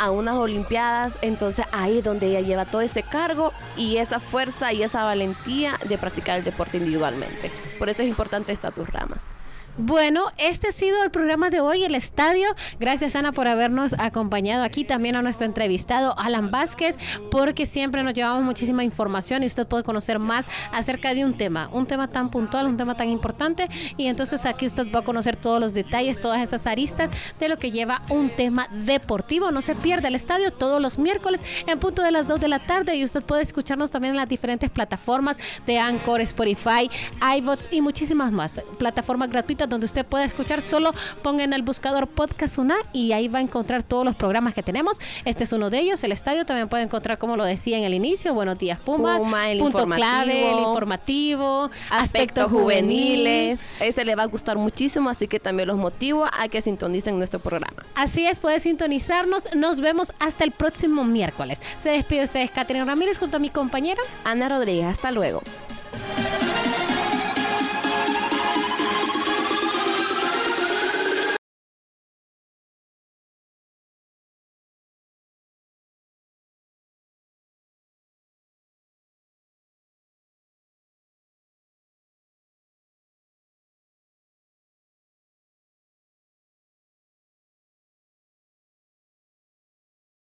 a 0.00 0.10
unas 0.10 0.36
Olimpiadas, 0.36 1.18
entonces 1.20 1.66
ahí 1.72 1.98
es 1.98 2.04
donde 2.04 2.26
ella 2.26 2.40
lleva 2.40 2.64
todo 2.64 2.80
ese 2.80 3.02
cargo 3.02 3.52
y 3.76 3.98
esa 3.98 4.18
fuerza 4.18 4.72
y 4.72 4.82
esa 4.82 5.04
valentía 5.04 5.78
de 5.86 5.98
practicar 5.98 6.38
el 6.38 6.44
deporte 6.44 6.78
individualmente. 6.78 7.50
Por 7.78 7.90
eso 7.90 8.02
es 8.02 8.08
importante 8.08 8.50
estas 8.50 8.74
tus 8.74 8.88
ramas. 8.88 9.34
Bueno, 9.82 10.24
este 10.36 10.68
ha 10.68 10.72
sido 10.72 11.02
el 11.02 11.10
programa 11.10 11.48
de 11.48 11.60
hoy, 11.60 11.84
el 11.84 11.94
estadio. 11.94 12.48
Gracias 12.78 13.16
Ana 13.16 13.32
por 13.32 13.48
habernos 13.48 13.94
acompañado 13.98 14.62
aquí, 14.62 14.84
también 14.84 15.16
a 15.16 15.22
nuestro 15.22 15.46
entrevistado 15.46 16.14
Alan 16.18 16.50
Vázquez, 16.50 16.98
porque 17.30 17.64
siempre 17.64 18.02
nos 18.02 18.12
llevamos 18.12 18.42
muchísima 18.44 18.84
información 18.84 19.42
y 19.42 19.46
usted 19.46 19.66
puede 19.66 19.82
conocer 19.82 20.18
más 20.18 20.46
acerca 20.70 21.14
de 21.14 21.24
un 21.24 21.34
tema, 21.34 21.70
un 21.72 21.86
tema 21.86 22.08
tan 22.08 22.28
puntual, 22.28 22.66
un 22.66 22.76
tema 22.76 22.94
tan 22.94 23.08
importante. 23.08 23.68
Y 23.96 24.08
entonces 24.08 24.44
aquí 24.44 24.66
usted 24.66 24.86
va 24.94 24.98
a 24.98 25.02
conocer 25.02 25.36
todos 25.36 25.58
los 25.58 25.72
detalles, 25.72 26.20
todas 26.20 26.42
esas 26.42 26.66
aristas 26.66 27.10
de 27.40 27.48
lo 27.48 27.58
que 27.58 27.70
lleva 27.70 28.02
un 28.10 28.28
tema 28.28 28.68
deportivo. 28.70 29.50
No 29.50 29.62
se 29.62 29.74
pierda 29.74 30.08
el 30.08 30.14
estadio 30.14 30.52
todos 30.52 30.82
los 30.82 30.98
miércoles 30.98 31.42
en 31.66 31.78
punto 31.78 32.02
de 32.02 32.10
las 32.10 32.28
2 32.28 32.38
de 32.38 32.48
la 32.48 32.58
tarde 32.58 32.96
y 32.96 33.04
usted 33.04 33.22
puede 33.22 33.44
escucharnos 33.44 33.90
también 33.90 34.12
en 34.12 34.18
las 34.18 34.28
diferentes 34.28 34.68
plataformas 34.68 35.38
de 35.66 35.78
Anchor, 35.78 36.20
Spotify, 36.20 36.90
iBots 37.38 37.70
y 37.70 37.80
muchísimas 37.80 38.30
más. 38.30 38.60
Plataformas 38.78 39.30
gratuitas 39.30 39.69
donde 39.70 39.86
usted 39.86 40.04
puede 40.04 40.24
escuchar. 40.24 40.60
Solo 40.60 40.92
ponga 41.22 41.44
en 41.44 41.52
el 41.52 41.62
buscador 41.62 42.06
Podcast 42.08 42.58
Una 42.58 42.76
y 42.92 43.12
ahí 43.12 43.28
va 43.28 43.38
a 43.38 43.42
encontrar 43.42 43.82
todos 43.82 44.04
los 44.04 44.14
programas 44.16 44.52
que 44.52 44.62
tenemos. 44.62 44.98
Este 45.24 45.44
es 45.44 45.52
uno 45.52 45.70
de 45.70 45.78
ellos. 45.78 46.04
El 46.04 46.12
estadio 46.12 46.44
también 46.44 46.68
puede 46.68 46.82
encontrar, 46.82 47.18
como 47.18 47.36
lo 47.36 47.44
decía 47.44 47.78
en 47.78 47.84
el 47.84 47.94
inicio, 47.94 48.34
Buenos 48.34 48.58
Días 48.58 48.78
Pumas, 48.78 49.22
Puma, 49.22 49.50
el 49.50 49.58
punto 49.58 49.86
clave, 49.86 50.50
el 50.50 50.58
informativo, 50.58 51.70
aspectos 51.90 52.50
juveniles. 52.50 53.60
Ese 53.80 54.04
le 54.04 54.14
va 54.14 54.24
a 54.24 54.26
gustar 54.26 54.58
muchísimo, 54.58 55.08
así 55.08 55.26
que 55.28 55.40
también 55.40 55.68
los 55.68 55.78
motivo 55.78 56.26
a 56.26 56.48
que 56.48 56.60
sintonicen 56.60 57.16
nuestro 57.16 57.40
programa. 57.40 57.84
Así 57.94 58.26
es, 58.26 58.38
puede 58.38 58.60
sintonizarnos. 58.60 59.54
Nos 59.54 59.80
vemos 59.80 60.12
hasta 60.18 60.44
el 60.44 60.50
próximo 60.50 61.04
miércoles. 61.04 61.62
Se 61.78 61.90
despide 61.90 62.24
ustedes, 62.24 62.50
Catherine 62.50 62.84
Ramírez, 62.84 63.18
junto 63.18 63.36
a 63.36 63.40
mi 63.40 63.50
compañera 63.50 64.02
Ana 64.24 64.48
Rodríguez. 64.48 64.86
Hasta 64.86 65.10
luego. 65.10 65.42